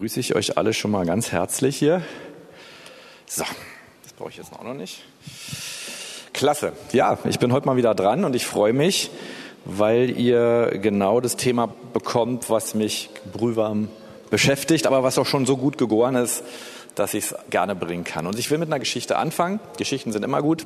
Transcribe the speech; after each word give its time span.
begrüße 0.00 0.20
ich 0.20 0.34
euch 0.34 0.56
alle 0.56 0.72
schon 0.72 0.92
mal 0.92 1.04
ganz 1.04 1.30
herzlich 1.30 1.76
hier. 1.76 2.00
So, 3.26 3.44
das 4.02 4.14
brauche 4.14 4.30
ich 4.30 4.38
jetzt 4.38 4.50
auch 4.50 4.64
noch 4.64 4.72
nicht. 4.72 5.04
Klasse. 6.32 6.72
Ja, 6.92 7.18
ich 7.28 7.38
bin 7.38 7.52
heute 7.52 7.66
mal 7.66 7.76
wieder 7.76 7.94
dran 7.94 8.24
und 8.24 8.34
ich 8.34 8.46
freue 8.46 8.72
mich, 8.72 9.10
weil 9.66 10.18
ihr 10.18 10.78
genau 10.80 11.20
das 11.20 11.36
Thema 11.36 11.68
bekommt, 11.92 12.48
was 12.48 12.74
mich 12.74 13.10
brühwarm 13.30 13.90
beschäftigt, 14.30 14.86
aber 14.86 15.02
was 15.02 15.18
auch 15.18 15.26
schon 15.26 15.44
so 15.44 15.58
gut 15.58 15.76
gegoren 15.76 16.14
ist, 16.14 16.44
dass 16.94 17.12
ich 17.12 17.24
es 17.24 17.34
gerne 17.50 17.74
bringen 17.74 18.04
kann. 18.04 18.26
Und 18.26 18.38
ich 18.38 18.50
will 18.50 18.56
mit 18.56 18.70
einer 18.70 18.78
Geschichte 18.78 19.18
anfangen. 19.18 19.60
Geschichten 19.76 20.12
sind 20.12 20.24
immer 20.24 20.40
gut. 20.40 20.64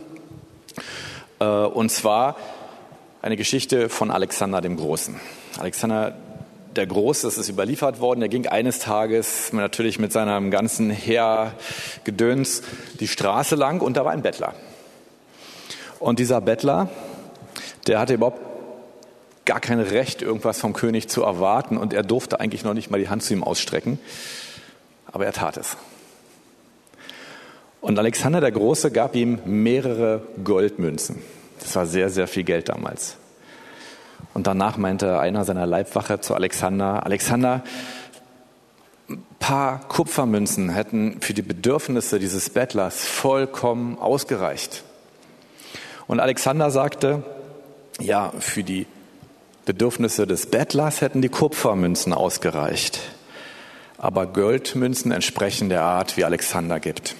Äh, 1.40 1.44
und 1.44 1.90
zwar 1.90 2.36
eine 3.20 3.36
Geschichte 3.36 3.88
von 3.88 4.12
Alexander 4.12 4.60
dem 4.60 4.76
Großen. 4.76 5.20
Alexander 5.58 6.14
der 6.76 6.86
Große, 6.86 7.26
das 7.26 7.38
ist 7.38 7.48
überliefert 7.48 8.00
worden, 8.00 8.20
der 8.20 8.28
ging 8.28 8.46
eines 8.46 8.78
Tages 8.78 9.52
natürlich 9.52 9.98
mit 9.98 10.12
seinem 10.12 10.50
ganzen 10.50 10.90
Heergedöns 10.90 12.62
die 13.00 13.08
Straße 13.08 13.54
lang 13.54 13.80
und 13.80 13.96
da 13.96 14.04
war 14.04 14.12
ein 14.12 14.22
Bettler. 14.22 14.54
Und 15.98 16.18
dieser 16.18 16.40
Bettler, 16.40 16.88
der 17.86 17.98
hatte 17.98 18.14
überhaupt 18.14 18.40
gar 19.44 19.60
kein 19.60 19.80
Recht, 19.80 20.22
irgendwas 20.22 20.58
vom 20.58 20.72
König 20.72 21.08
zu 21.08 21.22
erwarten 21.22 21.76
und 21.76 21.92
er 21.92 22.02
durfte 22.02 22.40
eigentlich 22.40 22.64
noch 22.64 22.74
nicht 22.74 22.90
mal 22.90 22.98
die 22.98 23.08
Hand 23.08 23.22
zu 23.22 23.34
ihm 23.34 23.44
ausstrecken, 23.44 23.98
aber 25.06 25.26
er 25.26 25.32
tat 25.32 25.56
es. 25.56 25.76
Und 27.80 27.98
Alexander 27.98 28.40
der 28.40 28.52
Große 28.52 28.90
gab 28.90 29.14
ihm 29.14 29.40
mehrere 29.44 30.22
Goldmünzen. 30.42 31.22
Das 31.60 31.76
war 31.76 31.86
sehr, 31.86 32.08
sehr 32.08 32.26
viel 32.26 32.44
Geld 32.44 32.70
damals. 32.70 33.18
Und 34.34 34.48
danach 34.48 34.76
meinte 34.76 35.20
einer 35.20 35.44
seiner 35.44 35.64
Leibwache 35.64 36.20
zu 36.20 36.34
Alexander, 36.34 37.06
Alexander, 37.06 37.62
ein 39.08 39.24
paar 39.38 39.80
Kupfermünzen 39.88 40.70
hätten 40.70 41.20
für 41.20 41.34
die 41.34 41.42
Bedürfnisse 41.42 42.18
dieses 42.18 42.50
Bettlers 42.50 43.04
vollkommen 43.04 43.96
ausgereicht. 43.98 44.82
Und 46.08 46.18
Alexander 46.18 46.70
sagte, 46.70 47.22
ja, 48.00 48.32
für 48.40 48.64
die 48.64 48.86
Bedürfnisse 49.66 50.26
des 50.26 50.46
Bettlers 50.46 51.00
hätten 51.00 51.22
die 51.22 51.28
Kupfermünzen 51.28 52.12
ausgereicht. 52.12 53.00
Aber 53.98 54.26
Goldmünzen 54.26 55.12
entsprechen 55.12 55.68
der 55.68 55.82
Art, 55.82 56.16
wie 56.16 56.24
Alexander 56.24 56.80
gibt. 56.80 57.14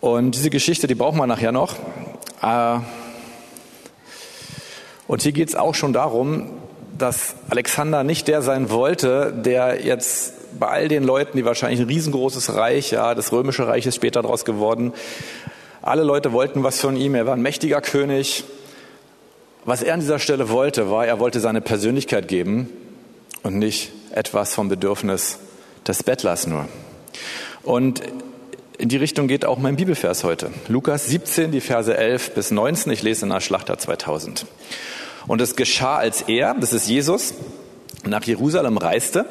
Und 0.00 0.34
diese 0.34 0.50
Geschichte, 0.50 0.86
die 0.86 0.94
brauchen 0.94 1.18
wir 1.18 1.26
nachher 1.26 1.52
noch. 1.52 1.74
Äh, 2.42 2.78
und 5.10 5.22
hier 5.22 5.32
geht 5.32 5.48
es 5.48 5.56
auch 5.56 5.74
schon 5.74 5.92
darum, 5.92 6.46
dass 6.96 7.34
Alexander 7.48 8.04
nicht 8.04 8.28
der 8.28 8.42
sein 8.42 8.70
wollte, 8.70 9.32
der 9.32 9.84
jetzt 9.84 10.34
bei 10.56 10.68
all 10.68 10.86
den 10.86 11.02
Leuten, 11.02 11.36
die 11.36 11.44
wahrscheinlich 11.44 11.80
ein 11.80 11.88
riesengroßes 11.88 12.54
Reich, 12.54 12.92
ja, 12.92 13.16
das 13.16 13.32
römische 13.32 13.66
Reich 13.66 13.86
ist 13.86 13.96
später 13.96 14.22
daraus 14.22 14.44
geworden, 14.44 14.92
alle 15.82 16.04
Leute 16.04 16.32
wollten 16.32 16.62
was 16.62 16.80
von 16.80 16.96
ihm, 16.96 17.16
er 17.16 17.26
war 17.26 17.34
ein 17.34 17.42
mächtiger 17.42 17.80
König. 17.80 18.44
Was 19.64 19.82
er 19.82 19.94
an 19.94 20.00
dieser 20.00 20.20
Stelle 20.20 20.48
wollte, 20.48 20.92
war, 20.92 21.04
er 21.04 21.18
wollte 21.18 21.40
seine 21.40 21.60
Persönlichkeit 21.60 22.28
geben 22.28 22.68
und 23.42 23.58
nicht 23.58 23.90
etwas 24.12 24.54
vom 24.54 24.68
Bedürfnis 24.68 25.40
des 25.88 26.04
Bettlers 26.04 26.46
nur. 26.46 26.68
Und 27.64 28.00
in 28.78 28.88
die 28.88 28.96
Richtung 28.96 29.26
geht 29.26 29.44
auch 29.44 29.58
mein 29.58 29.74
Bibelvers 29.74 30.22
heute. 30.22 30.52
Lukas 30.68 31.06
17, 31.08 31.50
die 31.50 31.60
Verse 31.60 31.94
11 31.94 32.30
bis 32.30 32.52
19. 32.52 32.92
Ich 32.92 33.02
lese 33.02 33.26
in 33.26 33.30
der 33.30 33.40
Schlachter 33.40 33.76
2000. 33.76 34.46
Und 35.26 35.40
es 35.40 35.56
geschah, 35.56 35.96
als 35.96 36.22
er, 36.22 36.54
das 36.54 36.72
ist 36.72 36.88
Jesus, 36.88 37.34
nach 38.04 38.24
Jerusalem 38.24 38.78
reiste, 38.78 39.26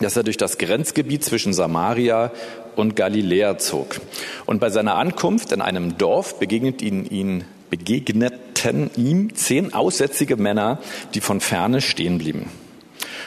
dass 0.00 0.16
er 0.16 0.22
durch 0.22 0.36
das 0.36 0.58
Grenzgebiet 0.58 1.24
zwischen 1.24 1.52
Samaria 1.52 2.32
und 2.76 2.96
Galiläa 2.96 3.58
zog. 3.58 4.00
Und 4.46 4.60
bei 4.60 4.70
seiner 4.70 4.96
Ankunft 4.96 5.52
in 5.52 5.60
einem 5.60 5.96
Dorf 5.98 6.38
begegnet 6.38 6.82
ihn, 6.82 7.04
ihn, 7.04 7.44
begegneten 7.70 8.90
ihm 8.96 9.34
zehn 9.34 9.72
aussätzige 9.74 10.36
Männer, 10.36 10.78
die 11.14 11.20
von 11.20 11.40
ferne 11.40 11.80
stehen 11.80 12.18
blieben. 12.18 12.50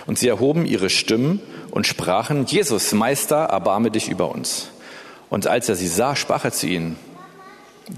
Und 0.05 0.19
sie 0.19 0.27
erhoben 0.27 0.65
ihre 0.65 0.89
Stimmen 0.89 1.41
und 1.71 1.85
sprachen, 1.85 2.45
Jesus, 2.45 2.93
Meister, 2.93 3.45
erbarme 3.45 3.91
dich 3.91 4.09
über 4.09 4.31
uns. 4.31 4.69
Und 5.29 5.47
als 5.47 5.69
er 5.69 5.75
sie 5.75 5.87
sah, 5.87 6.15
sprach 6.15 6.45
er 6.45 6.51
zu 6.51 6.67
ihnen, 6.67 6.95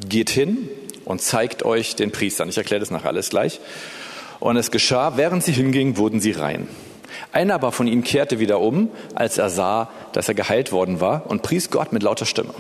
geht 0.08 0.30
hin 0.30 0.70
und 1.10 1.22
zeigt 1.24 1.66
euch 1.66 1.96
den 1.96 2.12
Priestern. 2.12 2.50
Ich 2.50 2.58
erkläre 2.60 2.80
das 2.80 2.92
nachher 2.92 3.10
alles 3.10 3.32
gleich. 3.32 3.60
Und 4.40 4.58
es 4.58 4.70
geschah, 4.70 5.18
während 5.18 5.44
sie 5.44 5.52
hingingen, 5.52 5.98
wurden 5.98 6.20
sie 6.20 6.32
rein. 6.32 6.68
Einer 7.32 7.56
aber 7.56 7.72
von 7.72 7.88
ihnen 7.88 8.04
kehrte 8.04 8.38
wieder 8.38 8.60
um, 8.60 8.90
als 9.16 9.40
er 9.40 9.50
sah, 9.50 9.90
dass 10.14 10.28
er 10.28 10.36
geheilt 10.36 10.72
worden 10.72 11.02
war 11.02 11.26
und 11.26 11.42
pries 11.42 11.72
Gott 11.72 11.94
mit 11.94 12.04
lauter 12.04 12.28
Stimme, 12.28 12.54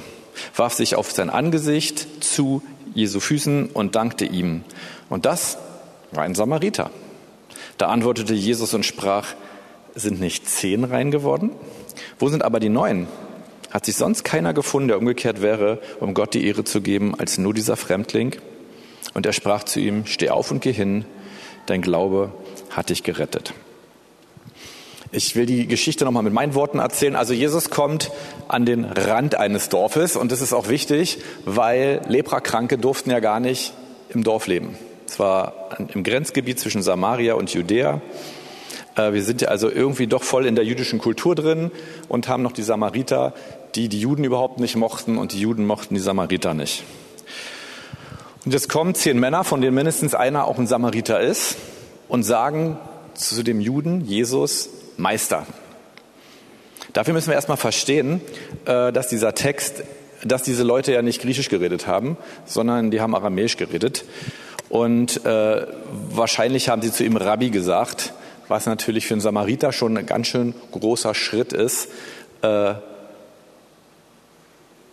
warf 0.55 0.73
sich 0.73 0.95
auf 0.95 1.11
sein 1.11 1.29
Angesicht 1.29 2.23
zu 2.23 2.63
Jesu 2.95 3.19
Füßen 3.19 3.67
und 3.67 3.95
dankte 3.95 4.25
ihm. 4.25 4.63
Und 5.09 5.27
das 5.27 5.59
war 6.11 6.23
ein 6.23 6.33
Samariter. 6.33 6.89
Da 7.77 7.89
antwortete 7.89 8.33
Jesus 8.33 8.73
und 8.73 8.83
sprach, 8.83 9.27
sind 9.93 10.19
nicht 10.19 10.49
zehn 10.49 10.85
rein 10.85 11.11
geworden? 11.11 11.51
Wo 12.17 12.29
sind 12.29 12.43
aber 12.43 12.59
die 12.59 12.69
neun? 12.69 13.07
Hat 13.71 13.85
sich 13.85 13.95
sonst 13.95 14.23
keiner 14.23 14.53
gefunden, 14.53 14.87
der 14.87 14.97
umgekehrt 14.97 15.41
wäre, 15.41 15.79
um 15.99 16.13
Gott 16.13 16.33
die 16.33 16.45
Ehre 16.45 16.63
zu 16.63 16.81
geben, 16.81 17.13
als 17.17 17.37
nur 17.37 17.53
dieser 17.53 17.75
Fremdling? 17.75 18.35
Und 19.13 19.25
er 19.25 19.33
sprach 19.33 19.63
zu 19.63 19.79
ihm, 19.79 20.05
steh 20.05 20.29
auf 20.29 20.51
und 20.51 20.61
geh 20.61 20.71
hin, 20.73 21.05
dein 21.65 21.81
Glaube 21.81 22.31
hat 22.69 22.89
dich 22.89 23.03
gerettet. 23.03 23.53
Ich 25.11 25.35
will 25.35 25.47
die 25.47 25.65
Geschichte 25.65 26.05
nochmal 26.05 26.21
mit 26.21 26.33
meinen 26.33 26.53
Worten 26.53 26.77
erzählen. 26.77 27.15
Also 27.15 27.33
Jesus 27.33 27.71
kommt 27.71 28.11
an 28.47 28.65
den 28.65 28.85
Rand 28.85 29.35
eines 29.35 29.69
Dorfes 29.69 30.15
und 30.15 30.31
das 30.31 30.41
ist 30.41 30.53
auch 30.53 30.69
wichtig, 30.69 31.17
weil 31.45 32.01
Leprakranke 32.07 32.77
durften 32.77 33.09
ja 33.09 33.19
gar 33.19 33.39
nicht 33.39 33.73
im 34.09 34.23
Dorf 34.23 34.45
leben. 34.45 34.77
Es 35.07 35.17
war 35.17 35.69
im 35.93 36.03
Grenzgebiet 36.03 36.59
zwischen 36.59 36.83
Samaria 36.83 37.33
und 37.33 37.51
Judäa. 37.51 38.01
Äh, 38.95 39.13
wir 39.13 39.23
sind 39.23 39.41
ja 39.41 39.47
also 39.47 39.69
irgendwie 39.69 40.05
doch 40.05 40.21
voll 40.21 40.45
in 40.45 40.55
der 40.55 40.65
jüdischen 40.65 40.99
Kultur 40.99 41.33
drin 41.33 41.71
und 42.07 42.27
haben 42.27 42.43
noch 42.43 42.51
die 42.51 42.61
Samariter, 42.61 43.33
die 43.75 43.89
die 43.89 43.99
Juden 43.99 44.23
überhaupt 44.23 44.59
nicht 44.59 44.75
mochten 44.75 45.17
und 45.17 45.33
die 45.33 45.39
Juden 45.39 45.65
mochten 45.65 45.95
die 45.95 46.01
Samariter 46.01 46.53
nicht. 46.53 46.83
Und 48.45 48.53
jetzt 48.53 48.69
kommen 48.69 48.95
zehn 48.95 49.19
Männer, 49.19 49.43
von 49.43 49.61
denen 49.61 49.75
mindestens 49.75 50.15
einer 50.15 50.45
auch 50.45 50.57
ein 50.57 50.67
Samariter 50.67 51.19
ist, 51.19 51.57
und 52.07 52.23
sagen 52.23 52.77
zu 53.13 53.43
dem 53.43 53.61
Juden 53.61 54.01
Jesus 54.01 54.69
Meister. 54.97 55.45
Dafür 56.93 57.13
müssen 57.13 57.27
wir 57.27 57.35
erstmal 57.35 57.57
verstehen, 57.57 58.19
äh, 58.65 58.91
dass 58.91 59.07
dieser 59.07 59.35
Text, 59.35 59.83
dass 60.25 60.43
diese 60.43 60.63
Leute 60.63 60.91
ja 60.91 61.01
nicht 61.01 61.21
Griechisch 61.21 61.49
geredet 61.49 61.85
haben, 61.85 62.17
sondern 62.45 62.91
die 62.91 62.99
haben 62.99 63.15
Aramäisch 63.15 63.57
geredet. 63.57 64.05
Und 64.69 65.25
äh, 65.25 65.67
wahrscheinlich 66.09 66.69
haben 66.69 66.81
sie 66.81 66.91
zu 66.91 67.03
ihm 67.03 67.15
Rabbi 67.15 67.51
gesagt, 67.51 68.13
was 68.47 68.65
natürlich 68.65 69.05
für 69.05 69.13
einen 69.13 69.21
Samariter 69.21 69.71
schon 69.71 69.97
ein 69.97 70.05
ganz 70.05 70.27
schön 70.27 70.55
großer 70.71 71.13
Schritt 71.13 71.53
ist, 71.53 71.89
äh, 72.41 72.73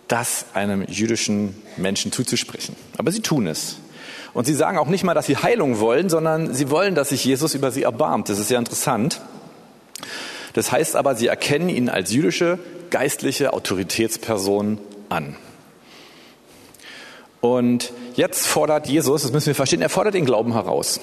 das 0.07 0.45
einem 0.53 0.85
jüdischen 0.87 1.55
Menschen 1.75 2.11
zuzusprechen. 2.11 2.75
Aber 2.97 3.11
sie 3.11 3.21
tun 3.21 3.47
es. 3.47 3.77
Und 4.33 4.45
sie 4.45 4.53
sagen 4.53 4.77
auch 4.77 4.87
nicht 4.87 5.03
mal, 5.03 5.13
dass 5.13 5.25
sie 5.25 5.37
Heilung 5.37 5.79
wollen, 5.79 6.09
sondern 6.09 6.53
sie 6.53 6.69
wollen, 6.69 6.95
dass 6.95 7.09
sich 7.09 7.25
Jesus 7.25 7.55
über 7.55 7.71
sie 7.71 7.83
erbarmt. 7.83 8.29
Das 8.29 8.39
ist 8.39 8.49
sehr 8.49 8.59
interessant. 8.59 9.21
Das 10.53 10.71
heißt 10.71 10.95
aber, 10.95 11.15
sie 11.15 11.27
erkennen 11.27 11.69
ihn 11.69 11.89
als 11.89 12.13
jüdische 12.13 12.59
geistliche 12.89 13.53
Autoritätsperson 13.53 14.79
an. 15.09 15.35
Und 17.39 17.93
jetzt 18.15 18.47
fordert 18.47 18.87
Jesus, 18.87 19.21
das 19.21 19.31
müssen 19.31 19.47
wir 19.47 19.55
verstehen, 19.55 19.81
er 19.81 19.89
fordert 19.89 20.15
den 20.15 20.25
Glauben 20.25 20.53
heraus. 20.53 20.99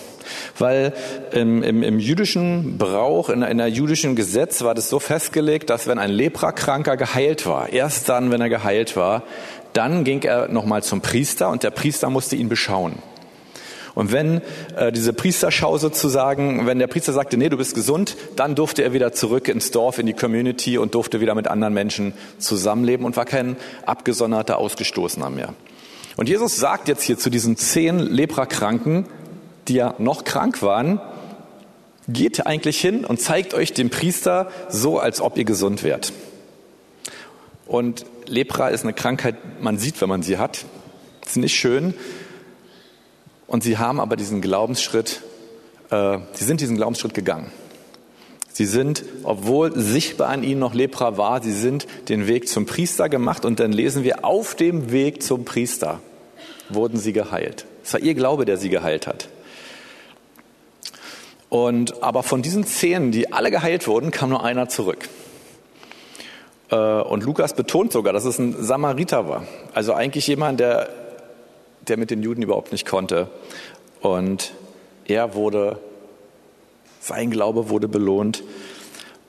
Weil 0.58 0.92
im, 1.32 1.62
im, 1.62 1.82
im 1.82 1.98
jüdischen 2.00 2.76
Brauch, 2.76 3.28
in, 3.28 3.42
in 3.42 3.58
der 3.58 3.68
jüdischen 3.68 4.16
Gesetz 4.16 4.62
war 4.62 4.74
das 4.74 4.88
so 4.88 4.98
festgelegt, 4.98 5.70
dass 5.70 5.86
wenn 5.86 5.98
ein 5.98 6.10
Leprakranker 6.10 6.96
geheilt 6.96 7.46
war, 7.46 7.72
erst 7.72 8.08
dann, 8.08 8.32
wenn 8.32 8.40
er 8.40 8.48
geheilt 8.48 8.96
war, 8.96 9.22
dann 9.74 10.04
ging 10.04 10.22
er 10.22 10.48
nochmal 10.48 10.82
zum 10.82 11.00
Priester 11.02 11.50
und 11.50 11.62
der 11.62 11.70
Priester 11.70 12.10
musste 12.10 12.36
ihn 12.36 12.48
beschauen. 12.48 12.94
Und 13.94 14.10
wenn 14.10 14.40
äh, 14.76 14.90
diese 14.90 15.12
Priesterschau 15.12 15.78
sozusagen, 15.78 16.66
wenn 16.66 16.80
der 16.80 16.88
Priester 16.88 17.12
sagte, 17.12 17.36
nee, 17.36 17.48
du 17.48 17.56
bist 17.56 17.76
gesund, 17.76 18.16
dann 18.34 18.56
durfte 18.56 18.82
er 18.82 18.92
wieder 18.92 19.12
zurück 19.12 19.46
ins 19.46 19.70
Dorf, 19.70 19.98
in 19.98 20.06
die 20.06 20.14
Community 20.14 20.78
und 20.78 20.96
durfte 20.96 21.20
wieder 21.20 21.36
mit 21.36 21.46
anderen 21.46 21.74
Menschen 21.74 22.12
zusammenleben 22.38 23.06
und 23.06 23.16
war 23.16 23.24
kein 23.24 23.56
abgesonderter 23.86 24.58
Ausgestoßener 24.58 25.30
mehr. 25.30 25.54
Und 26.16 26.28
Jesus 26.28 26.56
sagt 26.56 26.88
jetzt 26.88 27.02
hier 27.02 27.18
zu 27.18 27.30
diesen 27.30 27.56
zehn 27.56 27.98
Leprakranken, 27.98 29.06
die 29.68 29.74
ja 29.74 29.94
noch 29.98 30.24
krank 30.24 30.62
waren, 30.62 31.00
geht 32.08 32.46
eigentlich 32.46 32.80
hin 32.80 33.04
und 33.04 33.20
zeigt 33.20 33.54
euch 33.54 33.72
dem 33.72 33.90
Priester 33.90 34.50
so, 34.68 34.98
als 34.98 35.20
ob 35.20 35.38
ihr 35.38 35.44
gesund 35.44 35.82
wärt. 35.82 36.12
Und 37.66 38.04
Lepra 38.26 38.68
ist 38.68 38.84
eine 38.84 38.92
Krankheit, 38.92 39.36
man 39.60 39.78
sieht, 39.78 40.00
wenn 40.00 40.08
man 40.08 40.22
sie 40.22 40.38
hat. 40.38 40.64
Ist 41.24 41.36
nicht 41.36 41.54
schön. 41.56 41.94
Und 43.46 43.62
sie 43.62 43.78
haben 43.78 44.00
aber 44.00 44.16
diesen 44.16 44.40
Glaubensschritt, 44.40 45.22
äh, 45.90 46.18
sie 46.34 46.44
sind 46.44 46.60
diesen 46.60 46.76
Glaubensschritt 46.76 47.14
gegangen. 47.14 47.50
Sie 48.54 48.66
sind, 48.66 49.02
obwohl 49.24 49.76
sichtbar 49.76 50.28
an 50.28 50.44
ihnen 50.44 50.60
noch 50.60 50.74
Lepra 50.74 51.18
war, 51.18 51.42
sie 51.42 51.52
sind 51.52 51.88
den 52.08 52.28
Weg 52.28 52.48
zum 52.48 52.66
Priester 52.66 53.08
gemacht 53.08 53.44
und 53.44 53.58
dann 53.58 53.72
lesen 53.72 54.04
wir, 54.04 54.24
auf 54.24 54.54
dem 54.54 54.92
Weg 54.92 55.24
zum 55.24 55.44
Priester 55.44 55.98
wurden 56.68 56.96
sie 56.96 57.12
geheilt. 57.12 57.66
Es 57.82 57.92
war 57.92 58.00
ihr 58.00 58.14
Glaube, 58.14 58.44
der 58.44 58.56
sie 58.56 58.68
geheilt 58.68 59.08
hat. 59.08 59.28
Und, 61.48 62.00
aber 62.00 62.22
von 62.22 62.42
diesen 62.42 62.64
zehn, 62.64 63.10
die 63.10 63.32
alle 63.32 63.50
geheilt 63.50 63.88
wurden, 63.88 64.12
kam 64.12 64.30
nur 64.30 64.44
einer 64.44 64.68
zurück. 64.68 65.08
Äh, 66.70 66.76
und 66.76 67.24
Lukas 67.24 67.54
betont 67.54 67.90
sogar, 67.90 68.12
dass 68.12 68.24
es 68.24 68.38
ein 68.38 68.54
Samariter 68.62 69.28
war. 69.28 69.48
Also 69.72 69.94
eigentlich 69.94 70.28
jemand, 70.28 70.60
der, 70.60 70.90
der 71.88 71.96
mit 71.96 72.12
den 72.12 72.22
Juden 72.22 72.42
überhaupt 72.42 72.70
nicht 72.70 72.86
konnte. 72.86 73.26
Und 74.00 74.52
er 75.06 75.34
wurde 75.34 75.80
sein 77.04 77.30
Glaube 77.30 77.68
wurde 77.68 77.88
belohnt. 77.88 78.42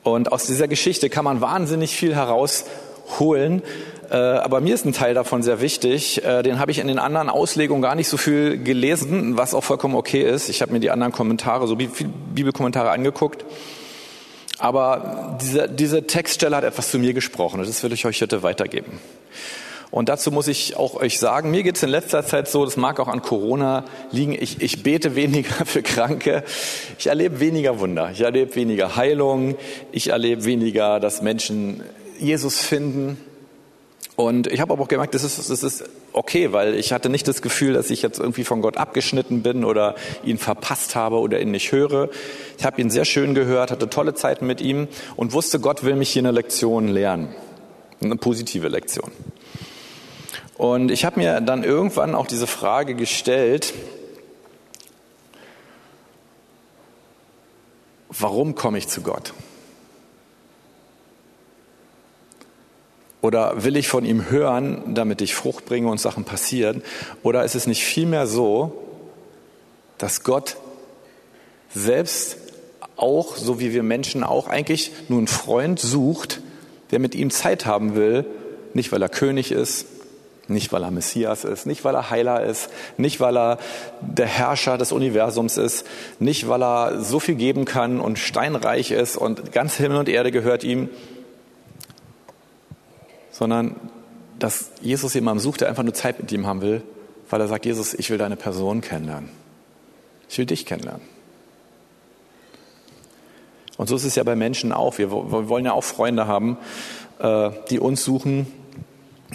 Und 0.04 0.32
aus 0.32 0.46
dieser 0.46 0.68
Geschichte 0.68 1.10
kann 1.10 1.26
man 1.26 1.42
wahnsinnig 1.42 1.96
viel 1.96 2.16
herausholen. 2.16 3.64
Äh, 4.10 4.16
aber 4.16 4.62
mir 4.62 4.76
ist 4.76 4.86
ein 4.86 4.94
Teil 4.94 5.14
davon 5.14 5.44
sehr 5.44 5.62
wichtig. 5.62 6.24
Äh, 6.24 6.44
den 6.44 6.60
habe 6.60 6.72
ich 6.72 6.80
in 6.80 6.88
den 6.88 7.00
anderen 7.00 7.30
Auslegungen 7.30 7.82
gar 7.82 7.96
nicht 7.96 8.08
so 8.08 8.18
viel 8.18 8.62
gelesen, 8.62 9.36
was 9.38 9.54
auch 9.54 9.64
vollkommen 9.64 9.96
okay 9.96 10.22
ist. 10.22 10.48
Ich 10.50 10.62
habe 10.62 10.72
mir 10.72 10.80
die 10.80 10.92
anderen 10.92 11.12
Kommentare, 11.12 11.68
so 11.68 11.76
Bibelkommentare 11.76 12.92
angeguckt. 12.92 13.46
Aber 14.58 15.38
diese, 15.42 15.68
diese 15.68 16.08
Textstelle 16.08 16.56
hat 16.56 16.64
etwas 16.64 16.90
zu 16.90 16.98
mir 16.98 17.14
gesprochen 17.14 17.60
das 17.60 17.84
will 17.84 17.92
ich 17.92 18.06
euch 18.06 18.22
heute 18.22 18.42
weitergeben. 18.42 19.00
Und 19.92 20.10
dazu 20.10 20.32
muss 20.32 20.48
ich 20.48 20.76
auch 20.76 20.96
euch 20.96 21.20
sagen, 21.20 21.52
mir 21.52 21.64
geht 21.64 21.78
es 21.78 21.84
in 21.84 21.90
letzter 21.90 22.26
Zeit 22.26 22.48
so, 22.48 22.66
das 22.66 22.78
mag 22.78 23.00
auch 23.00 23.08
an 23.08 23.22
Corona 23.22 23.86
liegen, 24.12 24.34
ich, 24.34 24.62
ich 24.62 24.84
bete 24.84 25.16
weniger 25.16 25.66
für 25.66 25.82
Kranke, 25.82 26.44
ich 26.98 27.08
erlebe 27.08 27.40
weniger 27.40 27.80
Wunder, 27.80 28.10
ich 28.12 28.22
erlebe 28.22 28.56
weniger 28.56 28.96
Heilung, 28.96 29.56
ich 29.92 30.10
erlebe 30.10 30.46
weniger, 30.46 31.00
dass 31.00 31.22
Menschen 31.22 31.82
Jesus 32.20 32.60
finden. 32.60 33.18
Und 34.16 34.48
ich 34.48 34.62
habe 34.62 34.72
aber 34.72 34.84
auch 34.84 34.88
gemerkt, 34.88 35.14
das 35.14 35.26
ist, 35.26 35.50
das 35.50 35.62
ist 35.62 35.84
okay, 36.14 36.54
weil 36.54 36.76
ich 36.76 36.94
hatte 36.94 37.10
nicht 37.10 37.28
das 37.28 37.42
Gefühl, 37.42 37.74
dass 37.74 37.90
ich 37.90 38.02
jetzt 38.02 38.20
irgendwie 38.20 38.46
von 38.46 38.62
Gott 38.62 38.78
abgeschnitten 38.78 39.42
bin 39.42 39.66
oder 39.66 39.96
ihn 40.24 40.38
verpasst 40.38 40.96
habe 40.96 41.18
oder 41.20 41.42
ihn 41.42 41.52
nicht 41.52 41.74
höre. 41.74 42.10
Ich 42.58 42.66
habe 42.66 42.80
ihn 42.82 42.90
sehr 42.90 43.04
schön 43.04 43.36
gehört, 43.36 43.72
hatte 43.72 43.90
tolle 43.90 44.14
Zeiten 44.14 44.48
mit 44.48 44.62
ihm 44.62 44.88
und 45.18 45.34
wusste, 45.34 45.60
Gott 45.60 45.84
will 45.84 45.96
mich 45.96 46.12
hier 46.12 46.22
eine 46.22 46.32
Lektion 46.32 46.88
lernen, 46.88 47.36
eine 48.02 48.16
positive 48.16 48.70
Lektion. 48.70 49.12
Und 50.58 50.90
ich 50.90 51.04
habe 51.04 51.20
mir 51.20 51.42
dann 51.42 51.64
irgendwann 51.64 52.16
auch 52.16 52.28
diese 52.28 52.48
Frage 52.48 52.96
gestellt, 52.96 53.74
warum 58.10 58.56
komme 58.56 58.78
ich 58.78 58.88
zu 58.88 59.02
Gott? 59.02 59.34
Oder 63.22 63.64
will 63.64 63.76
ich 63.76 63.88
von 63.88 64.06
ihm 64.06 64.30
hören, 64.30 64.94
damit 64.94 65.20
ich 65.22 65.34
Frucht 65.34 65.66
bringe 65.66 65.90
und 65.90 66.00
Sachen 66.00 66.26
passieren? 66.26 66.84
Oder 67.24 67.44
ist 67.44 67.56
es 67.56 67.68
nicht 67.68 67.84
vielmehr 67.84 68.28
so, 68.28 68.84
dass 69.98 70.24
Gott 70.24 70.58
selbst 71.74 72.38
auch, 72.96 73.36
so 73.36 73.60
wie 73.60 73.74
wir 73.74 73.84
Menschen 73.84 74.24
auch, 74.24 74.48
eigentlich 74.48 74.92
nur 75.10 75.18
einen 75.18 75.28
Freund 75.28 75.80
sucht, 75.80 76.42
der 76.92 77.00
mit 77.00 77.16
ihm 77.16 77.32
Zeit 77.32 77.66
haben 77.66 77.96
will, 77.96 78.26
nicht 78.74 78.92
weil 78.92 79.02
er 79.02 79.10
König 79.10 79.52
ist, 79.52 79.88
nicht, 80.48 80.72
weil 80.72 80.84
er 80.84 80.92
Messias 80.92 81.44
ist, 81.44 81.66
nicht, 81.66 81.84
weil 81.84 81.96
er 81.96 82.10
Heiler 82.10 82.44
ist, 82.44 82.70
nicht, 82.98 83.20
weil 83.20 83.38
er 83.38 83.58
der 84.02 84.28
Herrscher 84.28 84.78
des 84.78 84.92
Universums 84.92 85.58
ist, 85.58 85.86
nicht, 86.20 86.48
weil 86.48 86.64
er 86.64 87.02
so 87.02 87.20
viel 87.20 87.36
geben 87.36 87.66
kann 87.66 88.00
und 88.00 88.20
steinreich 88.20 88.92
ist 88.92 89.18
und 89.18 89.52
ganz 89.52 89.76
Himmel 89.76 89.98
und 89.98 90.10
Erde 90.10 90.32
gehört 90.32 90.64
ihm, 90.64 90.90
sondern 93.32 93.76
dass 94.40 94.72
Jesus 94.82 95.14
jemanden 95.14 95.40
sucht, 95.40 95.62
der 95.62 95.70
einfach 95.70 95.84
nur 95.84 95.94
Zeit 95.94 96.20
mit 96.20 96.32
ihm 96.32 96.46
haben 96.46 96.62
will, 96.62 96.84
weil 97.30 97.42
er 97.42 97.48
sagt, 97.48 97.66
Jesus, 97.66 97.94
ich 97.94 98.10
will 98.10 98.18
deine 98.18 98.36
Person 98.36 98.82
kennenlernen. 98.82 99.30
Ich 100.30 100.38
will 100.38 100.46
dich 100.46 100.66
kennenlernen. 100.66 101.02
Und 103.78 103.90
so 103.90 103.96
ist 103.96 104.06
es 104.06 104.16
ja 104.16 104.24
bei 104.24 104.36
Menschen 104.36 104.72
auch. 104.72 104.98
Wir 104.98 105.12
wollen 105.12 105.66
ja 105.66 105.74
auch 105.74 105.84
Freunde 105.84 106.28
haben, 106.28 106.58
äh, 107.20 107.52
die 107.70 107.80
uns 107.80 108.04
suchen, 108.04 108.48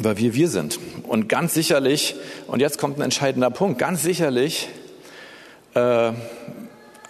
weil 0.05 0.19
wir 0.19 0.35
wir 0.35 0.49
sind. 0.49 0.79
Und 1.05 1.29
ganz 1.29 1.55
sicherlich, 1.55 2.17
und 2.47 2.61
jetzt 2.61 2.79
kommt 2.79 2.99
ein 2.99 3.03
entscheidender 3.03 3.51
Punkt, 3.51 3.79
ganz 3.79 4.03
sicherlich, 4.03 4.69
äh, 5.75 6.13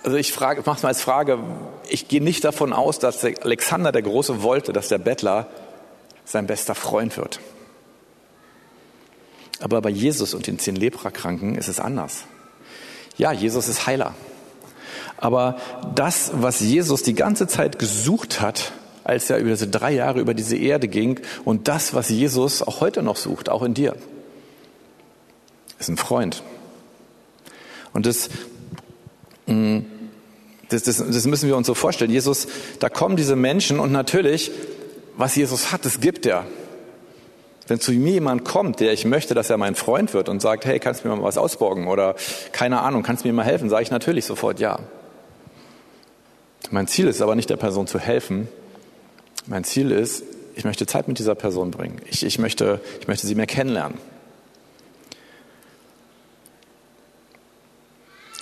also 0.03 0.17
ich 0.17 0.33
frage, 0.33 0.63
mache 0.65 0.77
es 0.77 0.83
mal 0.83 0.89
als 0.89 1.03
Frage, 1.03 1.39
ich 1.89 2.09
gehe 2.09 2.23
nicht 2.23 2.45
davon 2.45 2.73
aus, 2.73 2.99
dass 2.99 3.21
der 3.21 3.35
Alexander 3.43 3.93
der 3.93 4.03
Große 4.03 4.43
wollte, 4.43 4.73
dass 4.73 4.89
der 4.89 4.99
Bettler 4.99 5.47
sein 6.25 6.47
bester 6.47 6.75
Freund 6.75 7.17
wird. 7.17 7.41
Aber 9.61 9.83
bei 9.83 9.91
Jesus 9.91 10.33
und 10.33 10.47
den 10.47 10.59
zehn 10.59 10.75
Leprakranken 10.75 11.55
ist 11.55 11.69
es 11.69 11.81
anders. 11.81 12.25
Ja, 13.19 13.33
Jesus 13.33 13.69
ist 13.69 13.87
Heiler. 13.87 14.15
Aber 15.19 15.59
das, 15.95 16.31
was 16.35 16.61
Jesus 16.61 17.03
die 17.03 17.15
ganze 17.15 17.47
Zeit 17.47 17.79
gesucht 17.79 18.41
hat, 18.41 18.73
als 19.11 19.29
er 19.29 19.39
über 19.39 19.51
diese 19.51 19.67
drei 19.67 19.93
Jahre 19.93 20.21
über 20.21 20.35
diese 20.35 20.57
Erde 20.57 20.87
ging 20.87 21.19
und 21.45 21.67
das, 21.67 21.95
was 21.95 22.09
Jesus 22.09 22.63
auch 22.63 22.81
heute 22.81 23.03
noch 23.03 23.17
sucht, 23.17 23.49
auch 23.49 23.65
in 23.65 23.75
dir, 23.75 23.97
ist 25.81 25.89
ein 25.89 25.97
Freund. 25.97 26.45
Und 27.93 28.07
das, 28.07 28.31
mm, 29.47 29.81
das, 30.69 30.85
das, 30.85 30.99
das 30.99 31.27
müssen 31.27 31.49
wir 31.49 31.57
uns 31.57 31.67
so 31.67 31.75
vorstellen. 31.75 32.13
Jesus, 32.13 32.47
da 32.79 32.89
kommen 32.89 33.17
diese 33.17 33.35
Menschen 33.35 33.81
und 33.81 33.91
natürlich, 33.91 34.53
was 35.17 35.35
Jesus 35.35 35.73
hat, 35.73 35.85
das 35.85 36.01
gibt 36.01 36.25
er. 36.25 36.47
Wenn 37.67 37.81
zu 37.81 37.91
mir 37.91 38.13
jemand 38.13 38.45
kommt, 38.45 38.79
der 38.79 38.93
ich 38.93 39.05
möchte, 39.05 39.35
dass 39.35 39.51
er 39.51 39.57
mein 39.57 39.75
Freund 39.75 40.15
wird 40.15 40.29
und 40.29 40.41
sagt, 40.41 40.67
hey, 40.67 40.79
kannst 40.79 41.05
du 41.05 41.09
mir 41.09 41.17
mal 41.17 41.25
was 41.25 41.37
ausborgen 41.37 41.89
oder 41.89 42.15
keine 42.53 42.81
Ahnung, 42.81 43.03
kannst 43.03 43.25
du 43.25 43.29
mir 43.29 43.35
mal 43.35 43.45
helfen, 43.45 43.69
sage 43.69 43.83
ich 43.83 43.91
natürlich 43.91 44.25
sofort 44.25 44.61
ja. 44.61 44.79
Mein 46.71 46.87
Ziel 46.87 47.09
ist 47.09 47.21
aber 47.23 47.35
nicht 47.35 47.51
der 47.51 47.57
Person 47.57 47.89
zu 47.89 47.99
helfen, 47.99 48.47
mein 49.51 49.65
Ziel 49.65 49.91
ist, 49.91 50.23
ich 50.55 50.65
möchte 50.65 50.87
Zeit 50.87 51.09
mit 51.09 51.19
dieser 51.19 51.35
Person 51.35 51.73
bringen. 51.73 52.01
Ich, 52.09 52.25
ich, 52.25 52.39
möchte, 52.39 52.81
ich 53.01 53.09
möchte 53.09 53.27
sie 53.27 53.35
mehr 53.35 53.47
kennenlernen. 53.47 53.99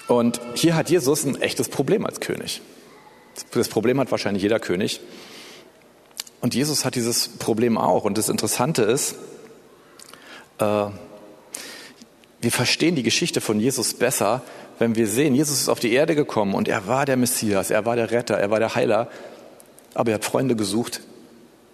Und 0.06 0.40
hier 0.54 0.76
hat 0.76 0.90
Jesus 0.90 1.24
ein 1.24 1.40
echtes 1.40 1.70
Problem 1.70 2.04
als 2.04 2.20
König. 2.20 2.60
Das 3.52 3.68
Problem 3.68 3.98
hat 4.00 4.10
wahrscheinlich 4.10 4.42
jeder 4.42 4.60
König. 4.60 5.00
Und 6.42 6.54
Jesus 6.54 6.84
hat 6.84 6.94
dieses 6.94 7.28
Problem 7.28 7.78
auch. 7.78 8.04
Und 8.04 8.18
das 8.18 8.28
Interessante 8.28 8.82
ist, 8.82 9.14
äh, 10.58 10.64
wir 12.40 12.52
verstehen 12.52 12.96
die 12.96 13.02
Geschichte 13.02 13.40
von 13.40 13.58
Jesus 13.60 13.94
besser, 13.94 14.42
wenn 14.78 14.94
wir 14.94 15.08
sehen, 15.08 15.34
Jesus 15.34 15.60
ist 15.60 15.68
auf 15.70 15.80
die 15.80 15.92
Erde 15.92 16.14
gekommen 16.14 16.54
und 16.54 16.68
er 16.68 16.86
war 16.86 17.04
der 17.04 17.16
Messias, 17.16 17.70
er 17.70 17.84
war 17.84 17.96
der 17.96 18.12
Retter, 18.12 18.36
er 18.36 18.50
war 18.50 18.60
der 18.60 18.76
Heiler 18.76 19.08
aber 19.98 20.12
er 20.12 20.14
hat 20.14 20.24
Freunde 20.24 20.54
gesucht, 20.54 21.00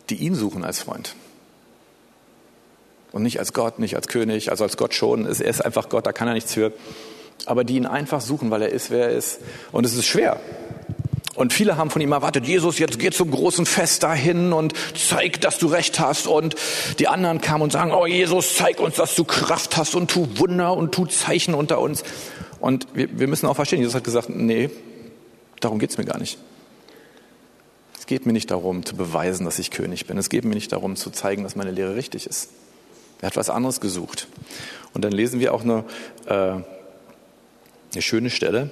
die 0.08 0.14
ihn 0.14 0.34
suchen 0.34 0.64
als 0.64 0.80
Freund. 0.80 1.14
Und 3.12 3.22
nicht 3.22 3.38
als 3.38 3.52
Gott, 3.52 3.78
nicht 3.78 3.96
als 3.96 4.08
König, 4.08 4.50
also 4.50 4.64
als 4.64 4.78
Gott 4.78 4.94
schon. 4.94 5.26
Er 5.26 5.30
ist 5.30 5.62
einfach 5.62 5.90
Gott, 5.90 6.06
da 6.06 6.12
kann 6.12 6.26
er 6.26 6.32
nichts 6.32 6.54
für. 6.54 6.72
Aber 7.44 7.64
die 7.64 7.76
ihn 7.76 7.84
einfach 7.84 8.22
suchen, 8.22 8.50
weil 8.50 8.62
er 8.62 8.70
ist, 8.70 8.90
wer 8.90 9.10
er 9.10 9.10
ist. 9.10 9.40
Und 9.72 9.84
es 9.84 9.94
ist 9.94 10.06
schwer. 10.06 10.40
Und 11.34 11.52
viele 11.52 11.76
haben 11.76 11.90
von 11.90 12.00
ihm 12.00 12.12
erwartet, 12.12 12.46
Jesus, 12.46 12.78
jetzt 12.78 12.98
geh 12.98 13.10
zum 13.10 13.30
großen 13.30 13.66
Fest 13.66 14.02
dahin 14.04 14.54
und 14.54 14.72
zeig, 14.96 15.42
dass 15.42 15.58
du 15.58 15.66
recht 15.66 16.00
hast. 16.00 16.26
Und 16.26 16.54
die 16.98 17.08
anderen 17.08 17.42
kamen 17.42 17.64
und 17.64 17.72
sagen, 17.72 17.92
oh 17.92 18.06
Jesus, 18.06 18.56
zeig 18.56 18.80
uns, 18.80 18.96
dass 18.96 19.16
du 19.16 19.24
Kraft 19.24 19.76
hast 19.76 19.94
und 19.94 20.10
tu 20.10 20.26
Wunder 20.36 20.74
und 20.74 20.94
tu 20.94 21.04
Zeichen 21.04 21.52
unter 21.52 21.78
uns. 21.78 22.04
Und 22.58 22.86
wir, 22.94 23.18
wir 23.18 23.26
müssen 23.26 23.46
auch 23.48 23.56
verstehen, 23.56 23.80
Jesus 23.80 23.94
hat 23.94 24.04
gesagt, 24.04 24.30
nee, 24.30 24.70
darum 25.60 25.78
geht's 25.78 25.98
mir 25.98 26.06
gar 26.06 26.18
nicht. 26.18 26.38
Es 28.04 28.08
geht 28.08 28.26
mir 28.26 28.34
nicht 28.34 28.50
darum 28.50 28.84
zu 28.84 28.96
beweisen, 28.96 29.46
dass 29.46 29.58
ich 29.58 29.70
König 29.70 30.04
bin. 30.04 30.18
Es 30.18 30.28
geht 30.28 30.44
mir 30.44 30.54
nicht 30.54 30.70
darum 30.72 30.94
zu 30.94 31.08
zeigen, 31.08 31.42
dass 31.42 31.56
meine 31.56 31.70
Lehre 31.70 31.96
richtig 31.96 32.26
ist. 32.26 32.50
Er 33.22 33.28
hat 33.28 33.36
was 33.38 33.48
anderes 33.48 33.80
gesucht. 33.80 34.28
Und 34.92 35.06
dann 35.06 35.10
lesen 35.10 35.40
wir 35.40 35.54
auch 35.54 35.62
eine, 35.62 35.84
äh, 36.26 36.32
eine 37.92 38.02
schöne 38.02 38.28
Stelle 38.28 38.70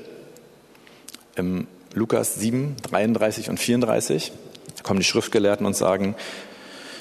im 1.35 1.67
Lukas 1.95 2.35
7, 2.35 2.77
33 2.83 3.49
und 3.49 3.59
34. 3.59 4.33
Da 4.77 4.83
kommen 4.83 5.01
die 5.01 5.07
Schriftgelehrten 5.07 5.65
und 5.65 5.77
sagen, 5.77 6.15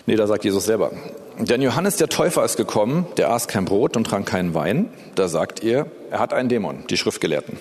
nee, 0.06 0.16
da 0.16 0.26
sagt 0.26 0.46
Jesus 0.46 0.64
selber, 0.64 0.94
denn 1.38 1.62
Johannes 1.62 1.98
der 1.98 2.08
Täufer 2.08 2.46
ist 2.46 2.56
gekommen, 2.56 3.08
der 3.18 3.32
aß 3.32 3.50
kein 3.50 3.66
Brot 3.66 3.98
und 3.98 4.06
trank 4.06 4.26
keinen 4.26 4.54
Wein. 4.54 4.90
Da 5.16 5.28
sagt 5.28 5.64
ihr, 5.64 5.88
er 6.10 6.20
hat 6.20 6.32
einen 6.32 6.48
Dämon, 6.48 6.86
die 6.90 6.96
Schriftgelehrten. 6.96 7.60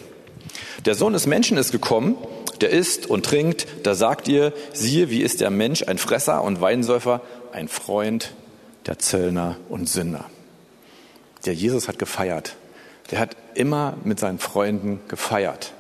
Der 0.84 0.94
Sohn 0.94 1.12
des 1.12 1.26
Menschen 1.26 1.58
ist 1.58 1.72
gekommen, 1.72 2.16
der 2.62 2.70
isst 2.70 3.06
und 3.06 3.24
trinkt, 3.24 3.66
da 3.82 3.94
sagt 3.94 4.28
ihr, 4.28 4.52
siehe, 4.72 5.10
wie 5.10 5.22
ist 5.22 5.40
der 5.40 5.50
Mensch 5.50 5.82
ein 5.86 5.98
Fresser 5.98 6.42
und 6.42 6.60
Weinsäufer, 6.60 7.20
ein 7.52 7.68
Freund 7.68 8.32
der 8.86 8.98
Zöllner 8.98 9.56
und 9.68 9.88
Sünder. 9.88 10.26
Der 11.46 11.54
Jesus 11.54 11.88
hat 11.88 11.98
gefeiert. 11.98 12.56
Der 13.10 13.18
hat 13.18 13.36
immer 13.54 13.96
mit 14.04 14.20
seinen 14.20 14.38
Freunden 14.38 15.00
gefeiert. 15.08 15.72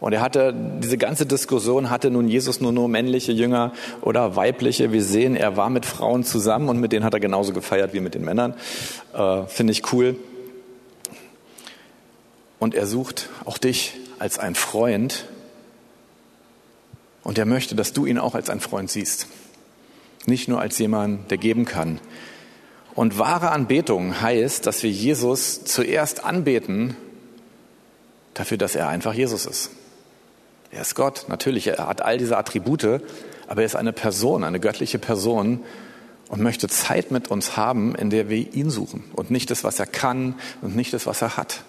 Und 0.00 0.12
er 0.12 0.20
hatte, 0.20 0.52
diese 0.82 0.98
ganze 0.98 1.26
Diskussion 1.26 1.88
hatte 1.88 2.10
nun 2.10 2.26
Jesus 2.26 2.60
nur 2.60 2.72
nur 2.72 2.88
männliche 2.88 3.30
Jünger 3.30 3.72
oder 4.00 4.34
weibliche. 4.34 4.90
Wir 4.90 5.04
sehen, 5.04 5.36
er 5.36 5.56
war 5.56 5.70
mit 5.70 5.86
Frauen 5.86 6.24
zusammen 6.24 6.68
und 6.68 6.80
mit 6.80 6.90
denen 6.90 7.04
hat 7.04 7.14
er 7.14 7.20
genauso 7.20 7.52
gefeiert 7.52 7.94
wie 7.94 8.00
mit 8.00 8.14
den 8.14 8.24
Männern. 8.24 8.54
Äh, 9.14 9.46
Finde 9.46 9.70
ich 9.70 9.92
cool. 9.92 10.16
Und 12.58 12.74
er 12.74 12.86
sucht 12.86 13.28
auch 13.44 13.58
dich 13.58 13.94
als 14.18 14.40
ein 14.40 14.56
Freund. 14.56 15.26
Und 17.22 17.38
er 17.38 17.46
möchte, 17.46 17.74
dass 17.74 17.92
du 17.92 18.06
ihn 18.06 18.18
auch 18.18 18.34
als 18.34 18.50
ein 18.50 18.60
Freund 18.60 18.90
siehst. 18.90 19.26
Nicht 20.26 20.48
nur 20.48 20.60
als 20.60 20.78
jemand, 20.78 21.30
der 21.30 21.38
geben 21.38 21.64
kann. 21.64 22.00
Und 22.94 23.18
wahre 23.18 23.50
Anbetung 23.50 24.20
heißt, 24.20 24.66
dass 24.66 24.82
wir 24.82 24.90
Jesus 24.90 25.64
zuerst 25.64 26.24
anbeten 26.24 26.96
dafür, 28.34 28.58
dass 28.58 28.74
er 28.74 28.88
einfach 28.88 29.14
Jesus 29.14 29.46
ist. 29.46 29.70
Er 30.70 30.82
ist 30.82 30.94
Gott, 30.94 31.26
natürlich, 31.28 31.66
er 31.66 31.86
hat 31.86 32.02
all 32.02 32.18
diese 32.18 32.36
Attribute, 32.36 33.02
aber 33.46 33.60
er 33.60 33.66
ist 33.66 33.76
eine 33.76 33.92
Person, 33.92 34.44
eine 34.44 34.60
göttliche 34.60 34.98
Person 34.98 35.60
und 36.28 36.40
möchte 36.40 36.68
Zeit 36.68 37.10
mit 37.10 37.30
uns 37.30 37.56
haben, 37.56 37.94
in 37.94 38.08
der 38.08 38.30
wir 38.30 38.54
ihn 38.54 38.70
suchen 38.70 39.04
und 39.14 39.30
nicht 39.30 39.50
das, 39.50 39.64
was 39.64 39.78
er 39.78 39.86
kann 39.86 40.34
und 40.62 40.74
nicht 40.74 40.94
das, 40.94 41.06
was 41.06 41.20
er 41.20 41.36
hat. 41.36 41.62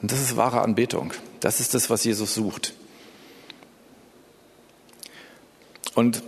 Und 0.00 0.12
das 0.12 0.20
ist 0.20 0.36
wahre 0.36 0.60
Anbetung. 0.60 1.12
Das 1.40 1.58
ist 1.58 1.74
das, 1.74 1.90
was 1.90 2.04
Jesus 2.04 2.34
sucht. 2.34 2.74
Und 5.96 6.22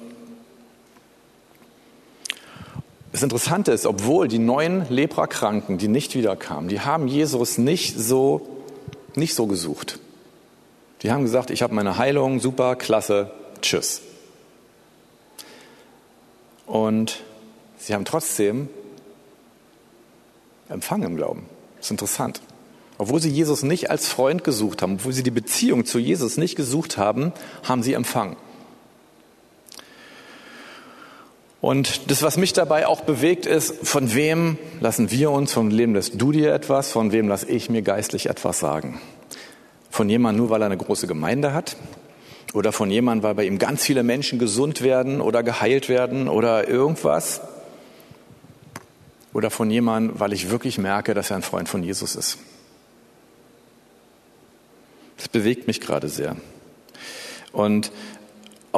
das 3.13 3.23
Interessante 3.23 3.71
ist, 3.71 3.85
obwohl 3.85 4.27
die 4.27 4.39
neuen 4.39 4.89
Leprakranken, 4.89 5.77
die 5.77 5.89
nicht 5.89 6.15
wiederkamen, 6.15 6.71
die 6.71 6.81
haben 6.81 7.07
Jesus 7.07 7.59
nicht 7.59 7.99
so, 7.99 8.49
nicht 9.15 9.35
so 9.35 9.47
gesucht. 9.47 9.99
Die 11.03 11.13
haben 11.13 11.23
gesagt, 11.23 11.51
ich 11.51 11.61
habe 11.61 11.75
meine 11.75 11.99
Heilung, 11.99 12.41
super, 12.41 12.77
klasse, 12.77 13.31
tschüss. 13.61 14.01
Und 16.67 17.23
sie 17.77 17.93
haben 17.93 18.07
trotzdem 18.07 18.71
Empfang 20.71 21.03
im 21.03 21.17
Glauben. 21.17 21.45
Das 21.77 21.87
ist 21.87 21.91
interessant. 21.91 22.41
Obwohl 22.97 23.21
sie 23.21 23.31
Jesus 23.31 23.63
nicht 23.63 23.91
als 23.91 24.09
Freund 24.09 24.45
gesucht 24.45 24.81
haben, 24.81 24.95
obwohl 24.95 25.13
sie 25.13 25.23
die 25.23 25.31
Beziehung 25.31 25.85
zu 25.85 25.99
Jesus 25.99 26.39
nicht 26.39 26.57
gesucht 26.57 26.97
haben, 26.97 27.33
haben 27.65 27.83
sie 27.83 27.93
empfangen. 27.93 28.37
Und 31.61 32.11
das, 32.11 32.23
was 32.23 32.37
mich 32.37 32.53
dabei 32.53 32.87
auch 32.87 33.01
bewegt, 33.01 33.45
ist, 33.45 33.75
von 33.87 34.15
wem 34.15 34.59
lassen 34.81 35.11
wir 35.11 35.31
uns, 35.33 35.53
von 35.53 35.77
wem 35.77 35.95
lässt 35.95 36.21
du 36.21 36.31
dir 36.31 36.55
etwas, 36.55 36.93
von 36.93 37.11
wem 37.11 37.29
lasse 37.29 37.47
ich 37.47 37.69
mir 37.69 37.83
geistlich 37.83 38.29
etwas 38.29 38.61
sagen? 38.61 39.01
Von 39.91 40.09
jemandem 40.09 40.45
nur, 40.45 40.51
weil 40.51 40.63
er 40.63 40.67
eine 40.67 40.77
große 40.77 41.09
Gemeinde 41.09 41.53
hat? 41.53 41.77
Oder 42.55 42.73
von 42.73 42.91
jemandem, 42.91 43.25
weil 43.25 43.35
bei 43.35 43.45
ihm 43.45 43.59
ganz 43.59 43.85
viele 43.85 44.03
Menschen 44.03 44.39
gesund 44.39 44.83
werden 44.83 45.21
oder 45.21 45.43
geheilt 45.43 45.89
werden 45.89 46.29
oder 46.29 46.69
irgendwas? 46.69 47.41
Oder 49.35 49.51
von 49.51 49.71
jemandem, 49.71 50.19
weil 50.21 50.33
ich 50.33 50.51
wirklich 50.51 50.79
merke, 50.79 51.13
dass 51.13 51.31
er 51.31 51.37
ein 51.37 51.43
Freund 51.43 51.69
von 51.69 51.83
Jesus 51.83 52.15
ist? 52.15 52.39
Das 55.17 55.29
bewegt 55.29 55.67
mich 55.67 55.81
gerade 55.81 56.09
sehr. 56.09 56.37
Und 57.53 57.91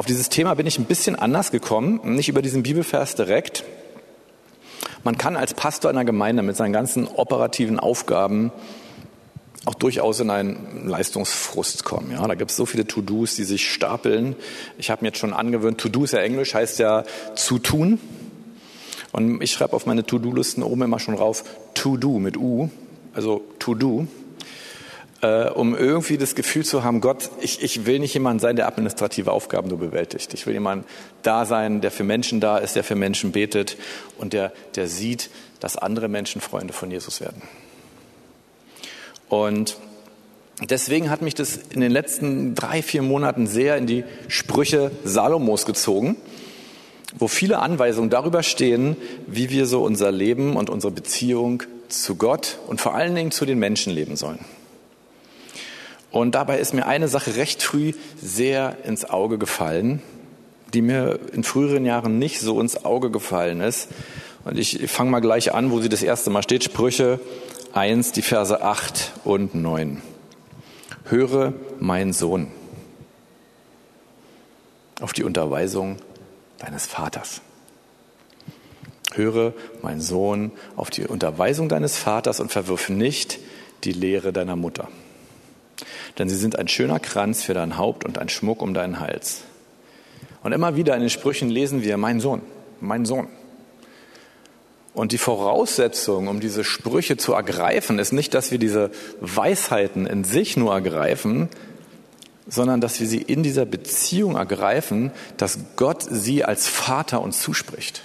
auf 0.01 0.07
dieses 0.07 0.29
Thema 0.29 0.55
bin 0.55 0.65
ich 0.65 0.79
ein 0.79 0.85
bisschen 0.85 1.15
anders 1.15 1.51
gekommen, 1.51 1.99
nicht 2.15 2.27
über 2.27 2.41
diesen 2.41 2.63
Bibelvers 2.63 3.13
direkt. 3.13 3.63
Man 5.03 5.15
kann 5.15 5.35
als 5.35 5.53
Pastor 5.53 5.91
einer 5.91 6.05
Gemeinde 6.05 6.41
mit 6.41 6.55
seinen 6.55 6.73
ganzen 6.73 7.05
operativen 7.05 7.79
Aufgaben 7.79 8.51
auch 9.65 9.75
durchaus 9.75 10.19
in 10.19 10.31
einen 10.31 10.87
Leistungsfrust 10.87 11.83
kommen. 11.83 12.13
Ja, 12.13 12.27
da 12.27 12.33
gibt 12.33 12.49
es 12.49 12.57
so 12.57 12.65
viele 12.65 12.87
To-Dos, 12.87 13.35
die 13.35 13.43
sich 13.43 13.71
stapeln. 13.71 14.35
Ich 14.79 14.89
habe 14.89 15.03
mir 15.03 15.09
jetzt 15.09 15.19
schon 15.19 15.33
angewöhnt, 15.33 15.79
To-Do 15.79 16.05
ist 16.05 16.13
ja 16.13 16.19
Englisch, 16.21 16.55
heißt 16.55 16.79
ja 16.79 17.03
zu 17.35 17.59
tun. 17.59 17.99
Und 19.11 19.39
ich 19.43 19.51
schreibe 19.51 19.73
auf 19.73 19.85
meine 19.85 20.03
To-Do-Listen 20.03 20.63
oben 20.63 20.81
immer 20.81 20.97
schon 20.97 21.13
rauf 21.13 21.43
To-Do 21.75 22.17
mit 22.17 22.37
U, 22.37 22.71
also 23.13 23.43
To-Do, 23.59 24.07
äh, 25.21 25.49
um 25.49 25.75
irgendwie 25.75 26.17
das 26.17 26.35
Gefühl 26.35 26.65
zu 26.65 26.83
haben, 26.83 27.01
Gott, 27.01 27.29
ich, 27.41 27.61
ich 27.61 27.85
will 27.85 27.99
nicht 27.99 28.13
jemand 28.13 28.41
sein, 28.41 28.55
der 28.55 28.67
administrative 28.67 29.31
Aufgaben 29.31 29.69
nur 29.69 29.77
bewältigt. 29.77 30.33
Ich 30.33 30.45
will 30.45 30.53
jemand 30.53 30.85
da 31.21 31.45
sein, 31.45 31.81
der 31.81 31.91
für 31.91 32.03
Menschen 32.03 32.39
da 32.39 32.57
ist, 32.57 32.75
der 32.75 32.83
für 32.83 32.95
Menschen 32.95 33.31
betet 33.31 33.77
und 34.17 34.33
der, 34.33 34.51
der 34.75 34.87
sieht, 34.87 35.29
dass 35.59 35.77
andere 35.77 36.07
Menschen 36.07 36.41
Freunde 36.41 36.73
von 36.73 36.89
Jesus 36.89 37.21
werden. 37.21 37.41
Und 39.29 39.77
deswegen 40.69 41.09
hat 41.09 41.21
mich 41.21 41.35
das 41.35 41.55
in 41.55 41.81
den 41.81 41.91
letzten 41.91 42.55
drei, 42.55 42.81
vier 42.81 43.01
Monaten 43.01 43.47
sehr 43.47 43.77
in 43.77 43.85
die 43.85 44.03
Sprüche 44.27 44.91
Salomos 45.03 45.65
gezogen, 45.65 46.17
wo 47.17 47.27
viele 47.27 47.59
Anweisungen 47.59 48.09
darüber 48.09 48.41
stehen, 48.41 48.97
wie 49.27 49.49
wir 49.49 49.67
so 49.67 49.83
unser 49.83 50.11
Leben 50.11 50.55
und 50.55 50.69
unsere 50.69 50.91
Beziehung 50.91 51.63
zu 51.89 52.15
Gott 52.15 52.57
und 52.67 52.81
vor 52.81 52.95
allen 52.95 53.13
Dingen 53.13 53.31
zu 53.31 53.45
den 53.45 53.59
Menschen 53.59 53.93
leben 53.93 54.15
sollen. 54.15 54.39
Und 56.11 56.35
dabei 56.35 56.59
ist 56.59 56.73
mir 56.73 56.85
eine 56.85 57.07
Sache 57.07 57.35
recht 57.35 57.63
früh 57.63 57.93
sehr 58.21 58.77
ins 58.83 59.09
Auge 59.09 59.37
gefallen, 59.37 60.01
die 60.73 60.81
mir 60.81 61.19
in 61.33 61.43
früheren 61.43 61.85
Jahren 61.85 62.19
nicht 62.19 62.39
so 62.39 62.59
ins 62.59 62.83
Auge 62.83 63.11
gefallen 63.11 63.61
ist. 63.61 63.87
Und 64.43 64.57
ich 64.57 64.89
fange 64.89 65.11
mal 65.11 65.19
gleich 65.21 65.53
an, 65.53 65.71
wo 65.71 65.79
sie 65.79 65.89
das 65.89 66.03
erste 66.03 66.29
Mal 66.29 66.43
steht, 66.43 66.63
Sprüche 66.63 67.19
1, 67.73 68.11
die 68.11 68.21
Verse 68.21 68.61
8 68.61 69.13
und 69.23 69.55
9. 69.55 70.01
Höre, 71.05 71.53
mein 71.79 72.11
Sohn, 72.11 72.47
auf 74.99 75.13
die 75.13 75.23
Unterweisung 75.23 75.97
deines 76.59 76.85
Vaters. 76.85 77.41
Höre, 79.13 79.53
mein 79.81 80.01
Sohn, 80.01 80.51
auf 80.75 80.89
die 80.89 81.05
Unterweisung 81.05 81.69
deines 81.69 81.97
Vaters 81.97 82.39
und 82.39 82.51
verwirf 82.51 82.89
nicht 82.89 83.39
die 83.83 83.93
Lehre 83.93 84.31
deiner 84.31 84.55
Mutter. 84.55 84.87
Denn 86.17 86.29
sie 86.29 86.35
sind 86.35 86.57
ein 86.57 86.67
schöner 86.67 86.99
Kranz 86.99 87.43
für 87.43 87.53
dein 87.53 87.77
Haupt 87.77 88.05
und 88.05 88.17
ein 88.17 88.29
Schmuck 88.29 88.61
um 88.61 88.73
deinen 88.73 88.99
Hals. 88.99 89.41
Und 90.43 90.53
immer 90.53 90.75
wieder 90.75 90.95
in 90.95 91.01
den 91.01 91.09
Sprüchen 91.09 91.49
lesen 91.49 91.83
wir, 91.83 91.97
mein 91.97 92.19
Sohn, 92.19 92.41
mein 92.79 93.05
Sohn. 93.05 93.27
Und 94.93 95.13
die 95.13 95.17
Voraussetzung, 95.17 96.27
um 96.27 96.39
diese 96.39 96.63
Sprüche 96.63 97.15
zu 97.15 97.33
ergreifen, 97.33 97.97
ist 97.97 98.11
nicht, 98.11 98.33
dass 98.33 98.51
wir 98.51 98.57
diese 98.57 98.91
Weisheiten 99.21 100.05
in 100.05 100.23
sich 100.23 100.57
nur 100.57 100.73
ergreifen, 100.73 101.47
sondern 102.47 102.81
dass 102.81 102.99
wir 102.99 103.07
sie 103.07 103.21
in 103.21 103.43
dieser 103.43 103.65
Beziehung 103.65 104.35
ergreifen, 104.35 105.11
dass 105.37 105.59
Gott 105.77 106.05
sie 106.09 106.43
als 106.43 106.67
Vater 106.67 107.21
uns 107.21 107.41
zuspricht. 107.41 108.03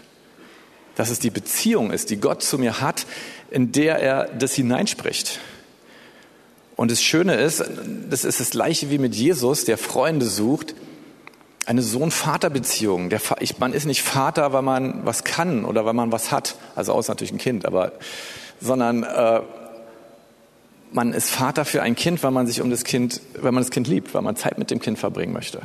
Dass 0.95 1.11
es 1.11 1.19
die 1.19 1.31
Beziehung 1.31 1.91
ist, 1.91 2.11
die 2.11 2.19
Gott 2.19 2.43
zu 2.43 2.57
mir 2.57 2.81
hat, 2.81 3.07
in 3.51 3.73
der 3.73 3.99
er 3.99 4.27
das 4.27 4.55
hineinspricht. 4.55 5.41
Und 6.77 6.91
das 6.91 7.03
Schöne 7.03 7.35
ist, 7.35 7.65
das 8.11 8.25
ist 8.25 8.39
das 8.39 8.51
gleiche 8.51 8.91
wie 8.91 8.99
mit 8.99 9.15
Jesus, 9.15 9.65
der 9.65 9.79
Freunde 9.79 10.27
sucht, 10.27 10.75
eine 11.65 11.83
Sohn-Vater-Beziehung. 11.83 13.11
Man 13.59 13.73
ist 13.73 13.87
nicht 13.87 14.03
Vater, 14.03 14.53
weil 14.53 14.63
man 14.63 15.05
was 15.05 15.25
kann 15.25 15.65
oder 15.65 15.85
weil 15.85 15.95
man 15.95 16.13
was 16.13 16.31
hat, 16.31 16.57
also 16.77 16.93
außer 16.93 17.13
natürlich 17.13 17.33
ein 17.33 17.39
Kind, 17.39 17.67
aber 17.67 17.93
sondern 18.61 19.03
äh, 19.03 19.41
man 20.93 21.13
ist 21.13 21.31
Vater 21.31 21.65
für 21.65 21.83
ein 21.83 21.97
Kind, 21.97 22.23
weil 22.23 22.31
man 22.31 22.47
sich 22.47 22.61
um 22.61 22.71
das 22.71 22.85
Kind, 22.85 23.21
weil 23.41 23.53
man 23.53 23.63
das 23.63 23.71
Kind 23.71 23.89
liebt, 23.89 24.15
weil 24.15 24.23
man 24.23 24.37
Zeit 24.37 24.59
mit 24.59 24.71
dem 24.71 24.79
Kind 24.79 24.99
verbringen 24.99 25.33
möchte, 25.33 25.63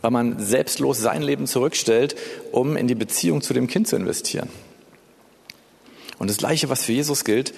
weil 0.00 0.10
man 0.10 0.38
selbstlos 0.38 0.98
sein 0.98 1.22
Leben 1.22 1.46
zurückstellt, 1.46 2.16
um 2.50 2.76
in 2.76 2.88
die 2.88 2.94
Beziehung 2.94 3.40
zu 3.40 3.54
dem 3.54 3.68
Kind 3.68 3.88
zu 3.88 3.96
investieren. 3.96 4.48
Und 6.18 6.28
das 6.28 6.38
Gleiche, 6.38 6.68
was 6.68 6.84
für 6.84 6.92
Jesus 6.92 7.24
gilt, 7.24 7.54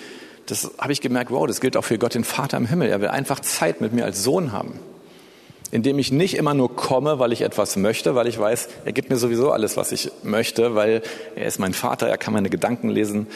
das 0.49 0.71
habe 0.79 0.93
ich 0.93 1.01
gemerkt, 1.01 1.31
wow, 1.31 1.47
das 1.47 1.61
gilt 1.61 1.77
auch 1.77 1.85
für 1.85 1.99
Gott, 1.99 2.15
den 2.15 2.25
Vater 2.25 2.57
im 2.57 2.67
Himmel. 2.67 2.89
Er 2.89 3.01
will 3.01 3.09
einfach 3.09 3.41
Zeit 3.41 3.81
mit 3.81 3.93
mir 3.93 4.05
als 4.05 4.23
Sohn 4.23 4.53
haben 4.53 4.81
indem 5.71 5.99
ich 5.99 6.11
nicht 6.13 6.35
immer 6.35 6.55
nur 6.55 6.75
komme, 6.75 7.19
weil 7.19 7.33
ich 7.33 7.43
etwas 7.43 7.77
möchte, 7.77 8.15
weil 8.15 8.27
ich 8.27 8.39
weiß, 8.39 8.69
er 8.85 8.93
gibt 8.93 9.11
mir 9.11 9.17
sowieso 9.17 9.53
alles, 9.53 9.77
was 9.77 9.93
ich 9.93 10.11
möchte, 10.23 10.75
weil 10.75 11.03
er 11.37 11.47
ist 11.47 11.59
mein 11.59 11.75
Vater, 11.75 12.09
er 12.09 12.17
kann 12.17 12.33
meine 12.33 12.49
Gedanken 12.49 12.89
lesen 12.89 13.27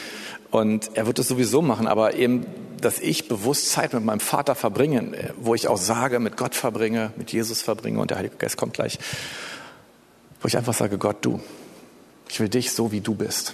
und 0.49 0.91
er 0.95 1.05
wird 1.05 1.19
es 1.19 1.27
sowieso 1.27 1.61
machen, 1.61 1.87
aber 1.87 2.15
eben, 2.15 2.45
dass 2.81 2.99
ich 2.99 3.27
bewusst 3.27 3.69
Zeit 3.69 3.93
mit 3.93 4.03
meinem 4.03 4.19
Vater 4.19 4.55
verbringe, 4.55 5.33
wo 5.39 5.55
ich 5.55 5.67
auch 5.67 5.77
sage, 5.77 6.19
mit 6.19 6.35
Gott 6.35 6.55
verbringe, 6.55 7.13
mit 7.17 7.31
Jesus 7.31 7.61
verbringe 7.61 7.99
und 7.99 8.09
der 8.09 8.17
Heilige 8.17 8.35
Geist 8.35 8.57
kommt 8.57 8.73
gleich, 8.73 8.97
wo 10.41 10.47
ich 10.47 10.57
einfach 10.57 10.73
sage, 10.73 10.97
Gott, 10.97 11.17
du, 11.21 11.39
ich 12.29 12.39
will 12.39 12.49
dich 12.49 12.71
so, 12.71 12.91
wie 12.91 13.01
du 13.01 13.13
bist. 13.13 13.53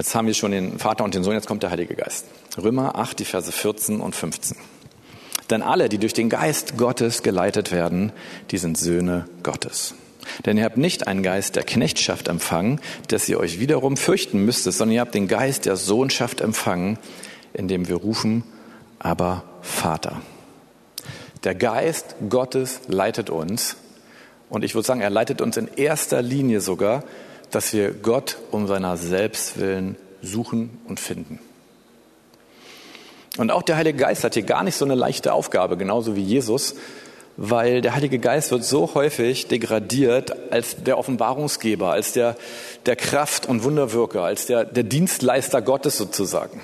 Jetzt 0.00 0.14
haben 0.14 0.26
wir 0.26 0.32
schon 0.32 0.52
den 0.52 0.78
Vater 0.78 1.04
und 1.04 1.14
den 1.14 1.22
Sohn, 1.22 1.34
jetzt 1.34 1.46
kommt 1.46 1.62
der 1.62 1.70
Heilige 1.70 1.94
Geist. 1.94 2.24
Römer 2.56 2.96
8, 2.96 3.18
die 3.18 3.26
Verse 3.26 3.52
14 3.52 4.00
und 4.00 4.16
15. 4.16 4.56
Denn 5.50 5.60
alle, 5.60 5.90
die 5.90 5.98
durch 5.98 6.14
den 6.14 6.30
Geist 6.30 6.78
Gottes 6.78 7.22
geleitet 7.22 7.70
werden, 7.70 8.10
die 8.50 8.56
sind 8.56 8.78
Söhne 8.78 9.26
Gottes. 9.42 9.92
Denn 10.46 10.56
ihr 10.56 10.64
habt 10.64 10.78
nicht 10.78 11.06
einen 11.06 11.22
Geist 11.22 11.54
der 11.54 11.64
Knechtschaft 11.64 12.28
empfangen, 12.28 12.80
dass 13.08 13.28
ihr 13.28 13.38
euch 13.38 13.60
wiederum 13.60 13.98
fürchten 13.98 14.42
müsstet, 14.42 14.72
sondern 14.72 14.94
ihr 14.94 15.00
habt 15.02 15.14
den 15.14 15.28
Geist 15.28 15.66
der 15.66 15.76
Sohnschaft 15.76 16.40
empfangen, 16.40 16.98
in 17.52 17.68
dem 17.68 17.86
wir 17.86 17.96
rufen, 17.96 18.42
aber 19.00 19.44
Vater. 19.60 20.22
Der 21.44 21.54
Geist 21.54 22.14
Gottes 22.30 22.80
leitet 22.88 23.28
uns. 23.28 23.76
Und 24.48 24.64
ich 24.64 24.74
würde 24.74 24.86
sagen, 24.86 25.02
er 25.02 25.10
leitet 25.10 25.42
uns 25.42 25.58
in 25.58 25.68
erster 25.76 26.22
Linie 26.22 26.62
sogar, 26.62 27.04
dass 27.50 27.72
wir 27.72 27.92
Gott 27.92 28.38
um 28.50 28.66
seiner 28.66 28.96
selbst 28.96 29.58
willen 29.58 29.96
suchen 30.22 30.78
und 30.86 31.00
finden. 31.00 31.40
Und 33.38 33.50
auch 33.50 33.62
der 33.62 33.76
Heilige 33.76 33.98
Geist 33.98 34.24
hat 34.24 34.34
hier 34.34 34.42
gar 34.42 34.64
nicht 34.64 34.76
so 34.76 34.84
eine 34.84 34.94
leichte 34.94 35.32
Aufgabe, 35.32 35.76
genauso 35.76 36.16
wie 36.16 36.22
Jesus, 36.22 36.74
weil 37.36 37.80
der 37.80 37.94
Heilige 37.94 38.18
Geist 38.18 38.50
wird 38.50 38.64
so 38.64 38.94
häufig 38.94 39.48
degradiert 39.48 40.52
als 40.52 40.82
der 40.82 40.98
Offenbarungsgeber, 40.98 41.90
als 41.90 42.12
der, 42.12 42.36
der 42.86 42.96
Kraft- 42.96 43.46
und 43.46 43.64
Wunderwirker, 43.64 44.24
als 44.24 44.46
der, 44.46 44.64
der 44.64 44.82
Dienstleister 44.82 45.62
Gottes 45.62 45.96
sozusagen. 45.96 46.60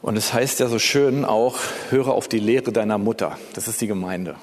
Und 0.00 0.16
es 0.16 0.32
heißt 0.32 0.60
ja 0.60 0.68
so 0.68 0.78
schön 0.78 1.24
auch, 1.24 1.58
höre 1.90 2.08
auf 2.08 2.28
die 2.28 2.38
Lehre 2.38 2.72
deiner 2.72 2.98
Mutter. 2.98 3.38
Das 3.54 3.68
ist 3.68 3.80
die 3.80 3.86
Gemeinde. 3.86 4.36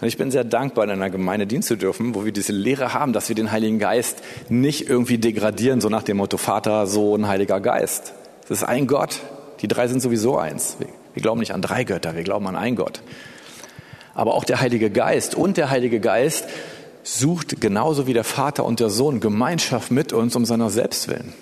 Und 0.00 0.08
ich 0.08 0.16
bin 0.16 0.30
sehr 0.30 0.44
dankbar, 0.44 0.84
in 0.84 0.90
einer 0.90 1.10
Gemeinde 1.10 1.46
dienen 1.46 1.62
zu 1.62 1.76
dürfen, 1.76 2.14
wo 2.14 2.24
wir 2.24 2.32
diese 2.32 2.52
Lehre 2.52 2.94
haben, 2.94 3.12
dass 3.12 3.28
wir 3.28 3.36
den 3.36 3.52
Heiligen 3.52 3.78
Geist 3.78 4.18
nicht 4.48 4.88
irgendwie 4.88 5.18
degradieren, 5.18 5.80
so 5.80 5.88
nach 5.88 6.02
dem 6.02 6.16
Motto 6.16 6.36
Vater, 6.36 6.86
Sohn, 6.86 7.28
Heiliger 7.28 7.60
Geist. 7.60 8.12
Es 8.44 8.50
ist 8.50 8.64
ein 8.64 8.86
Gott. 8.86 9.20
Die 9.60 9.68
drei 9.68 9.88
sind 9.88 10.00
sowieso 10.00 10.36
eins. 10.36 10.76
Wir 11.14 11.22
glauben 11.22 11.40
nicht 11.40 11.54
an 11.54 11.62
drei 11.62 11.84
Götter, 11.84 12.16
wir 12.16 12.24
glauben 12.24 12.46
an 12.46 12.56
einen 12.56 12.76
Gott. 12.76 13.02
Aber 14.14 14.34
auch 14.34 14.44
der 14.44 14.60
Heilige 14.60 14.90
Geist 14.90 15.34
und 15.34 15.56
der 15.56 15.70
Heilige 15.70 16.00
Geist 16.00 16.46
sucht 17.02 17.60
genauso 17.60 18.06
wie 18.06 18.12
der 18.12 18.24
Vater 18.24 18.64
und 18.64 18.80
der 18.80 18.90
Sohn 18.90 19.20
Gemeinschaft 19.20 19.90
mit 19.90 20.12
uns 20.12 20.34
um 20.36 20.44
seiner 20.44 20.70
selbst 20.70 21.08
willen. 21.08 21.32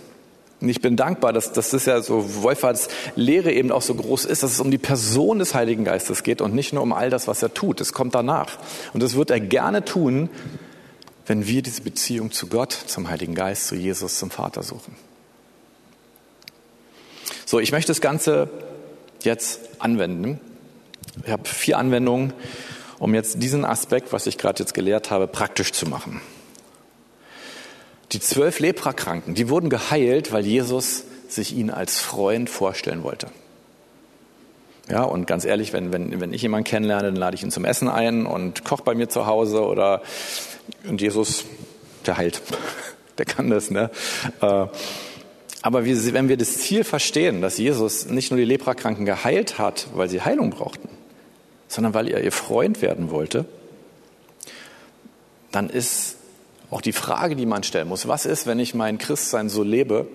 Und 0.62 0.68
ich 0.68 0.80
bin 0.80 0.94
dankbar, 0.94 1.32
dass, 1.32 1.52
dass 1.52 1.70
das 1.70 1.86
ja 1.86 2.00
so 2.00 2.42
Wolferts 2.44 2.86
Lehre 3.16 3.50
eben 3.50 3.72
auch 3.72 3.82
so 3.82 3.96
groß 3.96 4.24
ist, 4.26 4.44
dass 4.44 4.52
es 4.52 4.60
um 4.60 4.70
die 4.70 4.78
Person 4.78 5.40
des 5.40 5.56
Heiligen 5.56 5.82
Geistes 5.82 6.22
geht 6.22 6.40
und 6.40 6.54
nicht 6.54 6.72
nur 6.72 6.84
um 6.84 6.92
all 6.92 7.10
das, 7.10 7.26
was 7.26 7.42
er 7.42 7.52
tut. 7.52 7.80
Es 7.80 7.92
kommt 7.92 8.14
danach. 8.14 8.58
Und 8.92 9.02
das 9.02 9.16
wird 9.16 9.30
er 9.30 9.40
gerne 9.40 9.84
tun, 9.84 10.30
wenn 11.26 11.48
wir 11.48 11.62
diese 11.62 11.82
Beziehung 11.82 12.30
zu 12.30 12.46
Gott, 12.46 12.72
zum 12.72 13.10
Heiligen 13.10 13.34
Geist, 13.34 13.66
zu 13.66 13.74
Jesus, 13.74 14.18
zum 14.18 14.30
Vater 14.30 14.62
suchen. 14.62 14.94
So, 17.44 17.58
ich 17.58 17.72
möchte 17.72 17.90
das 17.90 18.00
Ganze 18.00 18.48
jetzt 19.24 19.58
anwenden. 19.80 20.38
Ich 21.24 21.32
habe 21.32 21.48
vier 21.48 21.76
Anwendungen, 21.76 22.34
um 23.00 23.16
jetzt 23.16 23.42
diesen 23.42 23.64
Aspekt, 23.64 24.12
was 24.12 24.28
ich 24.28 24.38
gerade 24.38 24.62
jetzt 24.62 24.74
gelehrt 24.74 25.10
habe, 25.10 25.26
praktisch 25.26 25.72
zu 25.72 25.88
machen. 25.88 26.20
Die 28.12 28.20
zwölf 28.20 28.58
Leprakranken, 28.58 29.34
die 29.34 29.48
wurden 29.48 29.70
geheilt, 29.70 30.32
weil 30.32 30.46
Jesus 30.46 31.04
sich 31.28 31.54
ihnen 31.56 31.70
als 31.70 31.98
Freund 31.98 32.50
vorstellen 32.50 33.02
wollte. 33.02 33.28
Ja, 34.90 35.04
und 35.04 35.26
ganz 35.26 35.44
ehrlich, 35.44 35.72
wenn, 35.72 35.92
wenn, 35.92 36.20
wenn 36.20 36.32
ich 36.32 36.42
jemanden 36.42 36.64
kennenlerne, 36.64 37.04
dann 37.04 37.16
lade 37.16 37.36
ich 37.36 37.42
ihn 37.42 37.50
zum 37.50 37.64
Essen 37.64 37.88
ein 37.88 38.26
und 38.26 38.64
koche 38.64 38.82
bei 38.82 38.94
mir 38.94 39.08
zu 39.08 39.26
Hause 39.26 39.64
oder, 39.64 40.02
und 40.86 41.00
Jesus, 41.00 41.44
der 42.06 42.16
heilt. 42.16 42.42
Der 43.18 43.26
kann 43.26 43.50
das, 43.50 43.70
ne? 43.70 43.90
Äh, 44.40 44.66
aber 45.60 45.84
wenn 45.84 46.28
wir 46.30 46.38
das 46.38 46.56
Ziel 46.56 46.82
verstehen, 46.82 47.42
dass 47.42 47.58
Jesus 47.58 48.06
nicht 48.06 48.30
nur 48.30 48.38
die 48.38 48.46
Leprakranken 48.46 49.04
geheilt 49.04 49.58
hat, 49.58 49.88
weil 49.92 50.08
sie 50.08 50.22
Heilung 50.22 50.48
brauchten, 50.48 50.88
sondern 51.68 51.92
weil 51.92 52.08
er 52.08 52.24
ihr 52.24 52.32
Freund 52.32 52.80
werden 52.80 53.10
wollte, 53.10 53.44
dann 55.50 55.68
ist 55.68 56.16
auch 56.72 56.80
die 56.80 56.92
Frage, 56.92 57.36
die 57.36 57.46
man 57.46 57.62
stellen 57.62 57.88
muss, 57.88 58.08
was 58.08 58.24
ist, 58.24 58.46
wenn 58.46 58.58
ich 58.58 58.74
mein 58.74 58.96
Christsein 58.98 59.48
so 59.48 59.62
lebe, 59.62 60.08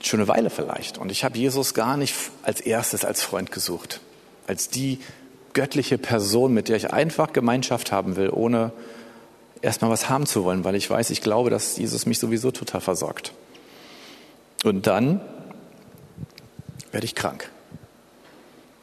schon 0.00 0.20
eine 0.20 0.28
Weile 0.28 0.50
vielleicht. 0.50 0.98
Und 0.98 1.10
ich 1.10 1.24
habe 1.24 1.38
Jesus 1.38 1.72
gar 1.72 1.96
nicht 1.96 2.14
als 2.42 2.60
erstes 2.60 3.04
als 3.04 3.22
Freund 3.22 3.50
gesucht, 3.50 4.00
als 4.46 4.68
die 4.68 4.98
göttliche 5.54 5.96
Person, 5.96 6.52
mit 6.52 6.68
der 6.68 6.76
ich 6.76 6.92
einfach 6.92 7.32
Gemeinschaft 7.32 7.90
haben 7.90 8.16
will, 8.16 8.28
ohne 8.28 8.72
erstmal 9.62 9.90
was 9.90 10.10
haben 10.10 10.26
zu 10.26 10.44
wollen, 10.44 10.64
weil 10.64 10.74
ich 10.74 10.90
weiß, 10.90 11.08
ich 11.10 11.22
glaube, 11.22 11.48
dass 11.48 11.78
Jesus 11.78 12.04
mich 12.04 12.18
sowieso 12.18 12.50
total 12.50 12.80
versorgt. 12.80 13.32
Und 14.64 14.86
dann 14.86 15.20
werde 16.90 17.06
ich 17.06 17.14
krank. 17.14 17.50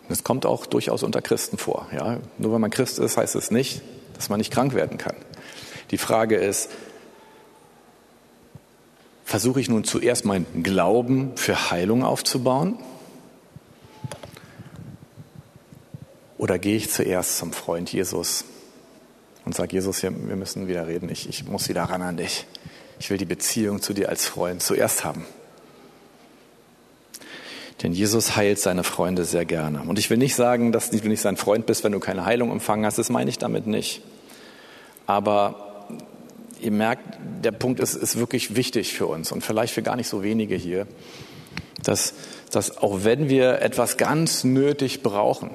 Das 0.07 0.23
kommt 0.23 0.47
auch 0.47 0.65
durchaus 0.65 1.03
unter 1.03 1.21
Christen 1.21 1.59
vor. 1.59 1.87
Ja? 1.93 2.19
Nur 2.39 2.53
wenn 2.53 2.61
man 2.61 2.71
Christ 2.71 2.97
ist, 2.97 3.17
heißt 3.17 3.35
es 3.35 3.51
nicht, 3.51 3.83
dass 4.19 4.27
man 4.27 4.37
nicht 4.37 4.51
krank 4.51 4.73
werden 4.73 4.97
kann. 4.97 5.15
Die 5.91 5.97
Frage 5.97 6.35
ist, 6.35 6.69
versuche 9.23 9.61
ich 9.61 9.69
nun 9.69 9.85
zuerst 9.85 10.25
meinen 10.25 10.61
Glauben 10.61 11.37
für 11.37 11.71
Heilung 11.71 12.03
aufzubauen? 12.03 12.77
Oder 16.37 16.59
gehe 16.59 16.75
ich 16.75 16.91
zuerst 16.91 17.37
zum 17.37 17.53
Freund 17.53 17.93
Jesus 17.93 18.43
und 19.45 19.55
sage, 19.55 19.71
Jesus, 19.71 20.03
wir 20.03 20.11
müssen 20.11 20.67
wieder 20.67 20.85
reden, 20.85 21.07
ich, 21.09 21.29
ich 21.29 21.45
muss 21.45 21.69
wieder 21.69 21.83
ran 21.83 22.01
an 22.01 22.17
dich. 22.17 22.45
Ich 22.99 23.09
will 23.09 23.17
die 23.17 23.25
Beziehung 23.25 23.81
zu 23.81 23.93
dir 23.93 24.09
als 24.09 24.25
Freund 24.25 24.61
zuerst 24.61 25.05
haben. 25.05 25.25
Denn 27.81 27.93
Jesus 27.93 28.35
heilt 28.35 28.59
seine 28.59 28.83
Freunde 28.83 29.23
sehr 29.23 29.45
gerne. 29.45 29.83
Und 29.83 29.97
ich 29.97 30.09
will 30.09 30.17
nicht 30.17 30.35
sagen, 30.35 30.73
dass 30.73 30.89
du 30.89 30.97
nicht 31.07 31.21
sein 31.21 31.37
Freund 31.37 31.65
bist, 31.65 31.85
wenn 31.85 31.93
du 31.93 31.99
keine 31.99 32.25
Heilung 32.25 32.51
empfangen 32.51 32.85
hast. 32.85 32.97
Das 32.97 33.09
meine 33.09 33.29
ich 33.29 33.37
damit 33.37 33.67
nicht. 33.67 34.01
Aber 35.09 35.87
ihr 36.61 36.69
merkt, 36.69 37.17
der 37.43 37.51
Punkt 37.51 37.79
ist, 37.79 37.95
ist 37.95 38.19
wirklich 38.19 38.55
wichtig 38.55 38.93
für 38.93 39.07
uns 39.07 39.31
und 39.31 39.43
vielleicht 39.43 39.73
für 39.73 39.81
gar 39.81 39.95
nicht 39.95 40.07
so 40.07 40.21
wenige 40.21 40.53
hier, 40.53 40.85
dass, 41.81 42.13
dass 42.51 42.77
auch 42.77 43.03
wenn 43.05 43.27
wir 43.27 43.59
etwas 43.63 43.97
ganz 43.97 44.43
nötig 44.43 45.01
brauchen, 45.01 45.49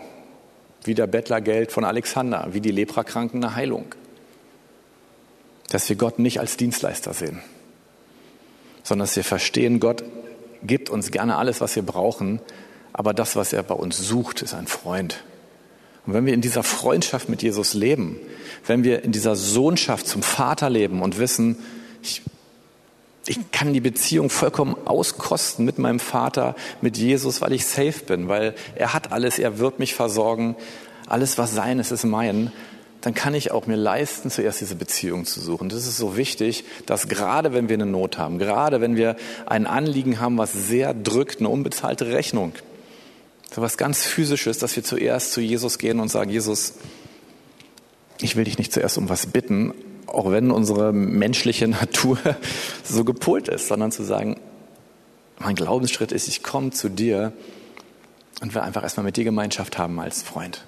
wie 0.82 0.94
der 0.94 1.06
Bettlergeld 1.06 1.70
von 1.70 1.84
Alexander, 1.84 2.48
wie 2.50 2.60
die 2.60 2.72
Leprakranken 2.72 3.44
eine 3.44 3.54
Heilung. 3.54 3.94
Dass 5.68 5.88
wir 5.88 5.94
Gott 5.94 6.18
nicht 6.18 6.40
als 6.40 6.56
Dienstleister 6.56 7.14
sehen, 7.14 7.40
sondern 8.82 9.06
dass 9.06 9.14
wir 9.14 9.22
verstehen, 9.22 9.78
Gott 9.78 10.02
gibt 10.64 10.90
uns 10.90 11.12
gerne 11.12 11.36
alles, 11.36 11.60
was 11.60 11.76
wir 11.76 11.84
brauchen, 11.84 12.40
aber 12.92 13.14
das, 13.14 13.36
was 13.36 13.52
er 13.52 13.62
bei 13.62 13.74
uns 13.76 13.98
sucht, 13.98 14.42
ist 14.42 14.52
ein 14.52 14.66
Freund. 14.66 15.22
Und 16.06 16.12
wenn 16.14 16.26
wir 16.26 16.34
in 16.34 16.40
dieser 16.40 16.62
Freundschaft 16.62 17.28
mit 17.28 17.42
Jesus 17.42 17.74
leben, 17.74 18.18
wenn 18.66 18.84
wir 18.84 19.02
in 19.02 19.12
dieser 19.12 19.36
Sohnschaft 19.36 20.06
zum 20.06 20.22
Vater 20.22 20.68
leben 20.70 21.02
und 21.02 21.18
wissen, 21.18 21.56
ich 22.02 22.22
ich 23.26 23.50
kann 23.52 23.72
die 23.72 23.80
Beziehung 23.80 24.28
vollkommen 24.28 24.76
auskosten 24.84 25.64
mit 25.64 25.78
meinem 25.78 26.00
Vater, 26.00 26.54
mit 26.82 26.98
Jesus, 26.98 27.40
weil 27.40 27.52
ich 27.52 27.64
safe 27.64 28.04
bin, 28.06 28.28
weil 28.28 28.54
er 28.74 28.92
hat 28.92 29.12
alles, 29.12 29.38
er 29.38 29.58
wird 29.58 29.78
mich 29.78 29.94
versorgen, 29.94 30.56
alles 31.06 31.38
was 31.38 31.54
sein 31.54 31.78
ist, 31.78 31.90
ist 31.90 32.04
mein. 32.04 32.52
Dann 33.00 33.14
kann 33.14 33.34
ich 33.34 33.50
auch 33.50 33.66
mir 33.66 33.76
leisten, 33.76 34.30
zuerst 34.30 34.60
diese 34.60 34.76
Beziehung 34.76 35.26
zu 35.26 35.40
suchen. 35.40 35.68
Das 35.68 35.86
ist 35.86 35.96
so 35.96 36.16
wichtig, 36.16 36.64
dass 36.86 37.08
gerade 37.08 37.52
wenn 37.52 37.68
wir 37.68 37.74
eine 37.74 37.86
Not 37.86 38.18
haben, 38.18 38.38
gerade 38.38 38.80
wenn 38.80 38.96
wir 38.96 39.16
ein 39.46 39.66
Anliegen 39.66 40.20
haben, 40.20 40.38
was 40.38 40.52
sehr 40.52 40.94
drückt, 40.94 41.40
eine 41.40 41.48
unbezahlte 41.48 42.06
Rechnung, 42.06 42.52
so 43.54 43.62
was 43.62 43.76
ganz 43.76 44.04
physisches, 44.04 44.58
dass 44.58 44.74
wir 44.74 44.82
zuerst 44.82 45.30
zu 45.30 45.40
Jesus 45.40 45.78
gehen 45.78 46.00
und 46.00 46.08
sagen, 46.08 46.28
Jesus, 46.28 46.74
ich 48.20 48.34
will 48.34 48.42
dich 48.42 48.58
nicht 48.58 48.72
zuerst 48.72 48.98
um 48.98 49.08
was 49.08 49.26
bitten, 49.26 49.72
auch 50.06 50.32
wenn 50.32 50.50
unsere 50.50 50.92
menschliche 50.92 51.68
Natur 51.68 52.18
so 52.82 53.04
gepolt 53.04 53.46
ist, 53.46 53.68
sondern 53.68 53.92
zu 53.92 54.02
sagen, 54.02 54.40
mein 55.38 55.54
Glaubensschritt 55.54 56.10
ist, 56.10 56.26
ich 56.26 56.42
komme 56.42 56.70
zu 56.70 56.88
dir 56.88 57.32
und 58.40 58.54
will 58.56 58.62
einfach 58.62 58.82
erstmal 58.82 59.04
mit 59.04 59.16
dir 59.16 59.22
Gemeinschaft 59.22 59.78
haben 59.78 60.00
als 60.00 60.22
Freund. 60.22 60.64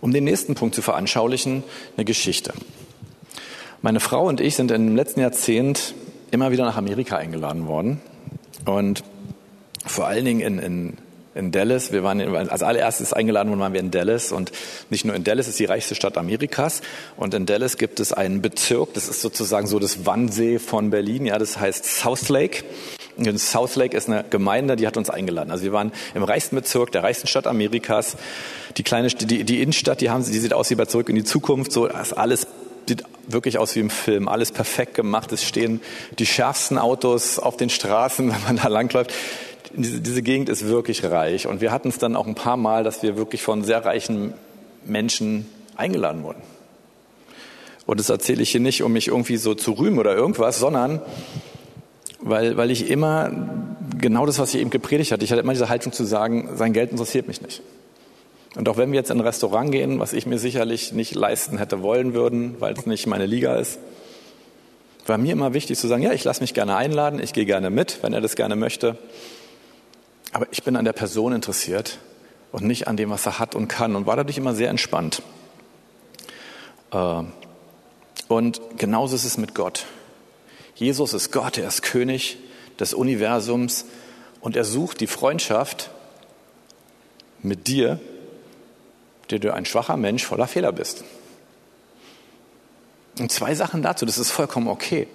Um 0.00 0.12
den 0.12 0.22
nächsten 0.22 0.54
Punkt 0.54 0.76
zu 0.76 0.82
veranschaulichen, 0.82 1.64
eine 1.96 2.04
Geschichte. 2.04 2.54
Meine 3.82 3.98
Frau 3.98 4.28
und 4.28 4.40
ich 4.40 4.54
sind 4.54 4.70
im 4.70 4.94
letzten 4.94 5.18
Jahrzehnt 5.18 5.94
immer 6.30 6.52
wieder 6.52 6.64
nach 6.64 6.76
Amerika 6.76 7.16
eingeladen 7.16 7.66
worden 7.66 8.00
und 8.66 9.02
vor 9.86 10.06
allen 10.06 10.24
Dingen 10.24 10.40
in, 10.40 10.58
in 10.58 10.98
in 11.34 11.52
Dallas. 11.52 11.92
Wir 11.92 12.02
waren 12.02 12.20
als 12.20 12.62
allererstes 12.62 13.12
eingeladen 13.12 13.50
worden, 13.50 13.60
waren 13.60 13.72
wir 13.72 13.80
in 13.80 13.90
Dallas 13.90 14.32
und 14.32 14.52
nicht 14.90 15.04
nur 15.04 15.14
in 15.14 15.24
Dallas 15.24 15.48
ist 15.48 15.58
die 15.58 15.64
reichste 15.64 15.94
Stadt 15.94 16.18
Amerikas 16.18 16.82
und 17.16 17.34
in 17.34 17.46
Dallas 17.46 17.76
gibt 17.76 18.00
es 18.00 18.12
einen 18.12 18.42
Bezirk, 18.42 18.94
das 18.94 19.08
ist 19.08 19.20
sozusagen 19.20 19.66
so 19.66 19.78
das 19.78 20.06
Wannsee 20.06 20.58
von 20.58 20.90
Berlin, 20.90 21.26
ja, 21.26 21.38
das 21.38 21.58
heißt 21.58 21.84
South 21.84 22.28
Lake. 22.28 22.64
Und 23.16 23.38
South 23.38 23.76
Lake 23.76 23.94
ist 23.94 24.08
eine 24.08 24.24
Gemeinde, 24.30 24.76
die 24.76 24.86
hat 24.86 24.96
uns 24.96 25.10
eingeladen. 25.10 25.50
Also 25.50 25.64
wir 25.64 25.72
waren 25.72 25.92
im 26.14 26.22
reichsten 26.22 26.56
Bezirk, 26.56 26.90
der 26.92 27.02
reichsten 27.02 27.26
Stadt 27.26 27.46
Amerikas. 27.46 28.16
Die 28.78 28.82
kleine, 28.82 29.08
die, 29.08 29.44
die 29.44 29.60
Innenstadt, 29.60 30.00
die 30.00 30.08
haben, 30.08 30.24
die 30.24 30.38
sieht 30.38 30.54
aus 30.54 30.70
wie 30.70 30.74
bei 30.74 30.86
Zurück 30.86 31.10
in 31.10 31.16
die 31.16 31.24
Zukunft. 31.24 31.70
So, 31.70 31.86
das 31.86 32.14
alles 32.14 32.46
sieht 32.88 33.04
wirklich 33.26 33.58
aus 33.58 33.74
wie 33.76 33.80
im 33.80 33.90
Film. 33.90 34.26
Alles 34.26 34.52
perfekt 34.52 34.94
gemacht. 34.94 35.32
Es 35.32 35.44
stehen 35.44 35.82
die 36.18 36.24
schärfsten 36.24 36.78
Autos 36.78 37.38
auf 37.38 37.58
den 37.58 37.68
Straßen, 37.68 38.28
wenn 38.32 38.42
man 38.44 38.56
da 38.56 38.68
langläuft 38.68 39.12
diese, 39.74 40.00
diese 40.00 40.22
Gegend 40.22 40.48
ist 40.48 40.66
wirklich 40.66 41.04
reich. 41.04 41.46
Und 41.46 41.60
wir 41.60 41.72
hatten 41.72 41.88
es 41.88 41.98
dann 41.98 42.16
auch 42.16 42.26
ein 42.26 42.34
paar 42.34 42.56
Mal, 42.56 42.84
dass 42.84 43.02
wir 43.02 43.16
wirklich 43.16 43.42
von 43.42 43.64
sehr 43.64 43.84
reichen 43.84 44.34
Menschen 44.84 45.46
eingeladen 45.76 46.22
wurden. 46.22 46.42
Und 47.86 47.98
das 47.98 48.08
erzähle 48.08 48.42
ich 48.42 48.50
hier 48.50 48.60
nicht, 48.60 48.82
um 48.82 48.92
mich 48.92 49.08
irgendwie 49.08 49.36
so 49.36 49.54
zu 49.54 49.72
rühmen 49.72 49.98
oder 49.98 50.14
irgendwas, 50.14 50.58
sondern 50.58 51.00
weil, 52.20 52.56
weil 52.56 52.70
ich 52.70 52.90
immer 52.90 53.30
genau 53.98 54.26
das, 54.26 54.38
was 54.38 54.54
ich 54.54 54.60
eben 54.60 54.70
gepredigt 54.70 55.12
hatte, 55.12 55.24
ich 55.24 55.32
hatte 55.32 55.42
immer 55.42 55.52
diese 55.52 55.68
Haltung 55.68 55.92
zu 55.92 56.04
sagen, 56.04 56.50
sein 56.54 56.72
Geld 56.72 56.90
interessiert 56.90 57.26
mich 57.26 57.40
nicht. 57.40 57.62
Und 58.56 58.68
auch 58.68 58.76
wenn 58.76 58.90
wir 58.92 58.98
jetzt 58.98 59.10
in 59.10 59.18
ein 59.18 59.26
Restaurant 59.26 59.70
gehen, 59.70 60.00
was 60.00 60.12
ich 60.12 60.26
mir 60.26 60.38
sicherlich 60.38 60.92
nicht 60.92 61.14
leisten 61.14 61.58
hätte 61.58 61.82
wollen 61.82 62.14
würden, 62.14 62.56
weil 62.58 62.74
es 62.74 62.84
nicht 62.86 63.06
meine 63.06 63.26
Liga 63.26 63.56
ist, 63.56 63.78
war 65.06 65.18
mir 65.18 65.32
immer 65.32 65.54
wichtig 65.54 65.78
zu 65.78 65.88
sagen, 65.88 66.02
ja, 66.02 66.12
ich 66.12 66.24
lasse 66.24 66.40
mich 66.40 66.54
gerne 66.54 66.76
einladen, 66.76 67.20
ich 67.22 67.32
gehe 67.32 67.46
gerne 67.46 67.70
mit, 67.70 68.02
wenn 68.02 68.12
er 68.12 68.20
das 68.20 68.36
gerne 68.36 68.56
möchte. 68.56 68.98
Aber 70.32 70.46
ich 70.50 70.62
bin 70.62 70.76
an 70.76 70.84
der 70.84 70.92
Person 70.92 71.32
interessiert 71.32 71.98
und 72.52 72.64
nicht 72.64 72.88
an 72.88 72.96
dem, 72.96 73.10
was 73.10 73.26
er 73.26 73.38
hat 73.38 73.54
und 73.54 73.68
kann 73.68 73.96
und 73.96 74.06
war 74.06 74.16
dadurch 74.16 74.38
immer 74.38 74.54
sehr 74.54 74.70
entspannt. 74.70 75.22
Äh, 76.92 77.22
und 78.28 78.60
genauso 78.76 79.16
ist 79.16 79.24
es 79.24 79.38
mit 79.38 79.54
Gott. 79.54 79.86
Jesus 80.74 81.14
ist 81.14 81.32
Gott, 81.32 81.58
er 81.58 81.68
ist 81.68 81.82
König 81.82 82.38
des 82.78 82.94
Universums 82.94 83.84
und 84.40 84.56
er 84.56 84.64
sucht 84.64 85.00
die 85.00 85.06
Freundschaft 85.06 85.90
mit 87.42 87.66
dir, 87.66 88.00
der 89.30 89.38
du 89.38 89.52
ein 89.52 89.64
schwacher 89.64 89.96
Mensch 89.96 90.24
voller 90.24 90.46
Fehler 90.46 90.72
bist. 90.72 91.04
Und 93.18 93.30
zwei 93.30 93.54
Sachen 93.54 93.82
dazu, 93.82 94.06
das 94.06 94.18
ist 94.18 94.30
vollkommen 94.30 94.68
okay. 94.68 95.08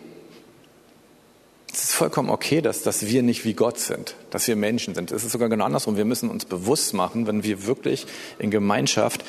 Es 1.75 1.83
ist 1.83 1.93
vollkommen 1.95 2.29
okay, 2.29 2.61
dass, 2.61 2.83
dass 2.83 3.05
wir 3.05 3.21
nicht 3.21 3.43
wie 3.43 3.53
Gott 3.53 3.77
sind, 3.79 4.15
dass 4.29 4.47
wir 4.47 4.55
Menschen 4.55 4.95
sind. 4.95 5.11
Es 5.11 5.25
ist 5.25 5.33
sogar 5.33 5.49
genau 5.49 5.65
andersrum. 5.65 5.97
Wir 5.97 6.05
müssen 6.05 6.29
uns 6.29 6.45
bewusst 6.45 6.93
machen, 6.93 7.27
wenn 7.27 7.43
wir 7.43 7.67
wirklich 7.67 8.07
in 8.39 8.49
Gemeinschaft 8.49 9.25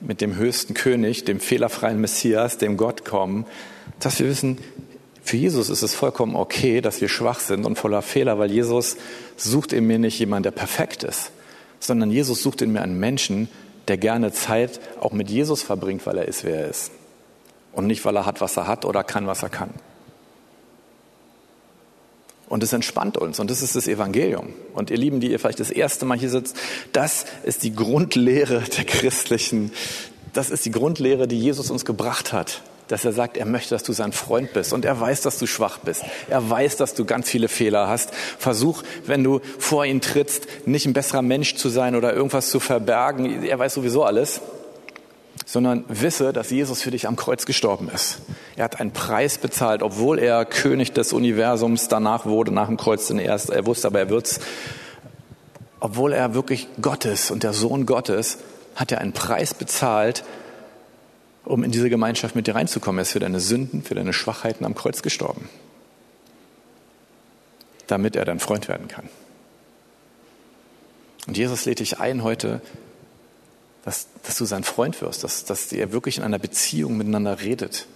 mit 0.00 0.20
dem 0.20 0.36
höchsten 0.36 0.74
König, 0.74 1.24
dem 1.24 1.40
fehlerfreien 1.40 2.00
Messias, 2.00 2.56
dem 2.56 2.76
Gott 2.76 3.04
kommen, 3.04 3.46
dass 3.98 4.20
wir 4.20 4.28
wissen, 4.28 4.58
für 5.24 5.38
Jesus 5.38 5.70
ist 5.70 5.82
es 5.82 5.96
vollkommen 5.96 6.36
okay, 6.36 6.80
dass 6.80 7.00
wir 7.00 7.08
schwach 7.08 7.40
sind 7.40 7.66
und 7.66 7.76
voller 7.76 8.02
Fehler, 8.02 8.38
weil 8.38 8.52
Jesus 8.52 8.96
sucht 9.36 9.72
in 9.72 9.84
mir 9.84 9.98
nicht 9.98 10.20
jemand, 10.20 10.46
der 10.46 10.52
perfekt 10.52 11.02
ist, 11.02 11.32
sondern 11.80 12.12
Jesus 12.12 12.44
sucht 12.44 12.62
in 12.62 12.70
mir 12.70 12.82
einen 12.82 13.00
Menschen, 13.00 13.48
der 13.88 13.96
gerne 13.96 14.32
Zeit 14.32 14.78
auch 15.00 15.10
mit 15.10 15.30
Jesus 15.30 15.62
verbringt, 15.62 16.06
weil 16.06 16.18
er 16.18 16.28
ist, 16.28 16.44
wer 16.44 16.60
er 16.60 16.68
ist. 16.68 16.92
Und 17.72 17.88
nicht, 17.88 18.04
weil 18.04 18.14
er 18.14 18.24
hat, 18.24 18.40
was 18.40 18.56
er 18.56 18.68
hat 18.68 18.84
oder 18.84 19.02
kann, 19.02 19.26
was 19.26 19.42
er 19.42 19.48
kann. 19.48 19.70
Und 22.48 22.62
es 22.62 22.72
entspannt 22.72 23.18
uns. 23.18 23.40
Und 23.40 23.50
das 23.50 23.62
ist 23.62 23.76
das 23.76 23.86
Evangelium. 23.88 24.54
Und 24.74 24.90
ihr 24.90 24.96
Lieben, 24.96 25.20
die 25.20 25.30
ihr 25.30 25.38
vielleicht 25.38 25.60
das 25.60 25.70
erste 25.70 26.06
Mal 26.06 26.18
hier 26.18 26.30
sitzt, 26.30 26.56
das 26.92 27.26
ist 27.44 27.62
die 27.62 27.74
Grundlehre 27.74 28.62
der 28.76 28.84
christlichen, 28.84 29.70
das 30.32 30.50
ist 30.50 30.64
die 30.64 30.70
Grundlehre, 30.70 31.28
die 31.28 31.38
Jesus 31.38 31.70
uns 31.70 31.84
gebracht 31.84 32.32
hat. 32.32 32.62
Dass 32.88 33.04
er 33.04 33.12
sagt, 33.12 33.36
er 33.36 33.44
möchte, 33.44 33.74
dass 33.74 33.82
du 33.82 33.92
sein 33.92 34.12
Freund 34.12 34.54
bist. 34.54 34.72
Und 34.72 34.86
er 34.86 34.98
weiß, 34.98 35.20
dass 35.20 35.38
du 35.38 35.46
schwach 35.46 35.78
bist. 35.78 36.04
Er 36.30 36.48
weiß, 36.48 36.76
dass 36.76 36.94
du 36.94 37.04
ganz 37.04 37.28
viele 37.28 37.48
Fehler 37.48 37.86
hast. 37.86 38.14
Versuch, 38.14 38.82
wenn 39.04 39.22
du 39.22 39.40
vor 39.58 39.84
ihn 39.84 40.00
trittst, 40.00 40.46
nicht 40.66 40.86
ein 40.86 40.94
besserer 40.94 41.20
Mensch 41.20 41.56
zu 41.56 41.68
sein 41.68 41.96
oder 41.96 42.14
irgendwas 42.14 42.48
zu 42.48 42.60
verbergen. 42.60 43.44
Er 43.44 43.58
weiß 43.58 43.74
sowieso 43.74 44.04
alles 44.04 44.40
sondern 45.48 45.86
wisse, 45.88 46.34
dass 46.34 46.50
Jesus 46.50 46.82
für 46.82 46.90
dich 46.90 47.08
am 47.08 47.16
Kreuz 47.16 47.46
gestorben 47.46 47.88
ist. 47.88 48.18
Er 48.56 48.64
hat 48.64 48.80
einen 48.80 48.92
Preis 48.92 49.38
bezahlt, 49.38 49.82
obwohl 49.82 50.18
er 50.18 50.44
König 50.44 50.92
des 50.92 51.14
Universums 51.14 51.88
danach 51.88 52.26
wurde, 52.26 52.52
nach 52.52 52.66
dem 52.66 52.76
Kreuz 52.76 53.06
den 53.06 53.18
erst, 53.18 53.48
er 53.48 53.64
wusste, 53.64 53.86
aber 53.86 53.98
er 53.98 54.10
wird's. 54.10 54.40
Obwohl 55.80 56.12
er 56.12 56.34
wirklich 56.34 56.68
Gott 56.82 57.06
ist 57.06 57.30
und 57.30 57.44
der 57.44 57.54
Sohn 57.54 57.86
Gottes, 57.86 58.36
hat 58.74 58.92
er 58.92 59.00
einen 59.00 59.14
Preis 59.14 59.54
bezahlt, 59.54 60.22
um 61.46 61.64
in 61.64 61.70
diese 61.70 61.88
Gemeinschaft 61.88 62.36
mit 62.36 62.46
dir 62.46 62.54
reinzukommen. 62.54 62.98
Er 62.98 63.02
ist 63.02 63.12
für 63.12 63.18
deine 63.18 63.40
Sünden, 63.40 63.82
für 63.82 63.94
deine 63.94 64.12
Schwachheiten 64.12 64.66
am 64.66 64.74
Kreuz 64.74 65.00
gestorben, 65.00 65.48
damit 67.86 68.16
er 68.16 68.26
dein 68.26 68.38
Freund 68.38 68.68
werden 68.68 68.86
kann. 68.86 69.08
Und 71.26 71.38
Jesus 71.38 71.64
lädt 71.64 71.78
dich 71.78 72.00
ein, 72.00 72.22
heute 72.22 72.60
dass, 73.88 74.06
dass 74.22 74.36
du 74.36 74.44
sein 74.44 74.64
Freund 74.64 75.00
wirst, 75.00 75.24
dass, 75.24 75.46
dass 75.46 75.72
ihr 75.72 75.92
wirklich 75.92 76.18
in 76.18 76.22
einer 76.22 76.38
Beziehung 76.38 76.98
miteinander 76.98 77.40
redet, 77.40 77.86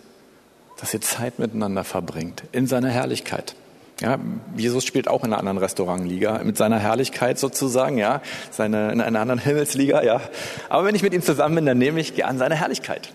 dass 0.80 0.94
ihr 0.94 1.02
Zeit 1.02 1.38
miteinander 1.38 1.84
verbringt, 1.84 2.44
in 2.50 2.66
seiner 2.66 2.88
Herrlichkeit. 2.88 3.54
Ja, 4.00 4.18
Jesus 4.56 4.86
spielt 4.86 5.06
auch 5.06 5.22
in 5.22 5.26
einer 5.26 5.38
anderen 5.38 5.58
Restaurantliga, 5.58 6.42
mit 6.44 6.56
seiner 6.56 6.78
Herrlichkeit 6.78 7.38
sozusagen, 7.38 7.98
ja, 7.98 8.22
seine, 8.50 8.90
in 8.90 9.02
einer 9.02 9.20
anderen 9.20 9.38
Himmelsliga, 9.38 10.02
ja. 10.02 10.22
Aber 10.70 10.86
wenn 10.86 10.94
ich 10.94 11.02
mit 11.02 11.12
ihm 11.12 11.20
zusammen 11.20 11.56
bin, 11.56 11.66
dann 11.66 11.76
nehme 11.76 12.00
ich 12.00 12.14
gern 12.14 12.38
seine 12.38 12.54
Herrlichkeit. 12.54 13.12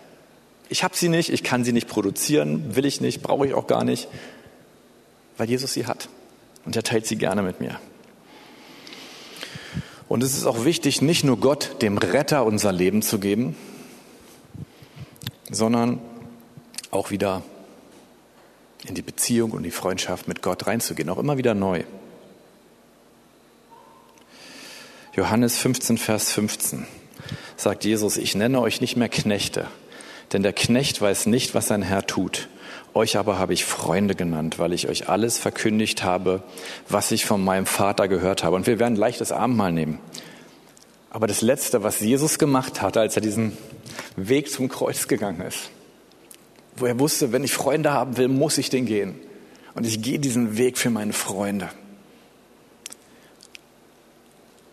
Ich 0.69 0.83
habe 0.83 0.95
sie 0.95 1.09
nicht, 1.09 1.33
ich 1.33 1.43
kann 1.43 1.63
sie 1.63 1.73
nicht 1.73 1.87
produzieren, 1.87 2.75
will 2.75 2.85
ich 2.85 3.01
nicht, 3.01 3.23
brauche 3.23 3.47
ich 3.47 3.55
auch 3.55 3.65
gar 3.65 3.85
nicht, 3.85 4.07
weil 5.37 5.49
Jesus 5.49 5.73
sie 5.73 5.87
hat. 5.87 6.09
Und 6.63 6.75
er 6.75 6.83
teilt 6.83 7.07
sie 7.07 7.15
gerne 7.15 7.41
mit 7.41 7.59
mir. 7.59 7.79
Und 10.09 10.23
es 10.23 10.37
ist 10.37 10.45
auch 10.45 10.63
wichtig, 10.63 11.01
nicht 11.01 11.23
nur 11.23 11.37
Gott, 11.37 11.81
dem 11.81 11.97
Retter, 11.97 12.45
unser 12.45 12.71
Leben 12.71 13.01
zu 13.01 13.19
geben, 13.19 13.55
sondern 15.49 15.99
auch 16.91 17.11
wieder 17.11 17.43
in 18.85 18.95
die 18.95 19.01
Beziehung 19.01 19.51
und 19.51 19.63
die 19.63 19.71
Freundschaft 19.71 20.27
mit 20.27 20.41
Gott 20.41 20.67
reinzugehen, 20.67 21.09
auch 21.09 21.17
immer 21.17 21.37
wieder 21.37 21.53
neu. 21.53 21.83
Johannes 25.13 25.57
15, 25.57 25.97
Vers 25.97 26.31
15 26.31 26.85
sagt 27.57 27.83
Jesus, 27.85 28.17
ich 28.17 28.35
nenne 28.35 28.61
euch 28.61 28.81
nicht 28.81 28.95
mehr 28.95 29.09
Knechte, 29.09 29.67
denn 30.33 30.43
der 30.43 30.53
Knecht 30.53 31.01
weiß 31.01 31.27
nicht, 31.27 31.55
was 31.55 31.67
sein 31.67 31.81
Herr 31.81 32.05
tut. 32.05 32.49
Euch 32.93 33.17
aber 33.17 33.37
habe 33.37 33.53
ich 33.53 33.63
Freunde 33.63 34.15
genannt, 34.15 34.59
weil 34.59 34.73
ich 34.73 34.87
euch 34.87 35.07
alles 35.07 35.37
verkündigt 35.37 36.03
habe, 36.03 36.41
was 36.89 37.11
ich 37.11 37.25
von 37.25 37.43
meinem 37.43 37.65
Vater 37.65 38.07
gehört 38.07 38.43
habe. 38.43 38.55
Und 38.55 38.67
wir 38.67 38.79
werden 38.79 38.95
gleich 38.95 39.17
das 39.17 39.31
Abendmahl 39.31 39.71
nehmen. 39.71 39.99
Aber 41.09 41.27
das 41.27 41.41
Letzte, 41.41 41.83
was 41.83 41.99
Jesus 41.99 42.39
gemacht 42.39 42.81
hat, 42.81 42.97
als 42.97 43.15
er 43.15 43.21
diesen 43.21 43.57
Weg 44.15 44.51
zum 44.51 44.67
Kreuz 44.67 45.07
gegangen 45.07 45.41
ist, 45.41 45.69
wo 46.75 46.85
er 46.85 46.99
wusste, 46.99 47.31
wenn 47.31 47.43
ich 47.43 47.53
Freunde 47.53 47.91
haben 47.91 48.17
will, 48.17 48.27
muss 48.27 48.57
ich 48.57 48.69
den 48.69 48.85
gehen. 48.85 49.15
Und 49.73 49.85
ich 49.85 50.01
gehe 50.01 50.19
diesen 50.19 50.57
Weg 50.57 50.77
für 50.77 50.89
meine 50.89 51.13
Freunde. 51.13 51.69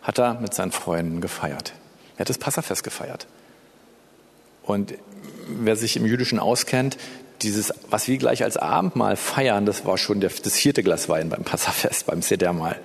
Hat 0.03 0.19
er 0.19 0.35
mit 0.41 0.55
seinen 0.55 0.73
Freunden 0.73 1.21
gefeiert. 1.21 1.75
Er 2.17 2.21
hat 2.21 2.31
das 2.31 2.39
Passafest 2.39 2.85
gefeiert. 2.85 3.27
Und 4.63 4.95
wer 5.47 5.77
sich 5.77 5.97
im 5.97 6.07
Jüdischen 6.07 6.39
auskennt, 6.39 6.97
dieses, 7.43 7.73
was 7.91 8.09
wir 8.09 8.17
gleich 8.19 8.43
als 8.43 8.57
Abendmahl 8.57 9.17
feiern, 9.17 9.67
das 9.67 9.85
war 9.85 9.99
schon 9.99 10.21
der, 10.21 10.31
das 10.31 10.55
vierte 10.55 10.83
Glas 10.83 11.09
Wein 11.09 11.29
beim 11.29 11.45
Passafest, 11.45 12.07
beim 12.07 12.23
Sedermahl. 12.23 12.81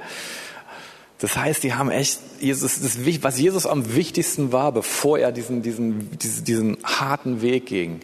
Das 1.19 1.35
heißt, 1.35 1.63
die 1.63 1.73
haben 1.73 1.91
echt, 1.91 2.19
Jesus, 2.39 2.81
das, 2.81 2.97
was 3.23 3.37
Jesus 3.37 3.65
am 3.65 3.95
wichtigsten 3.95 4.51
war, 4.51 4.71
bevor 4.71 5.19
er 5.19 5.31
diesen, 5.31 5.61
diesen, 5.61 6.17
diesen, 6.17 6.45
diesen 6.45 6.77
harten 6.83 7.41
Weg 7.41 7.65
ging, 7.65 7.99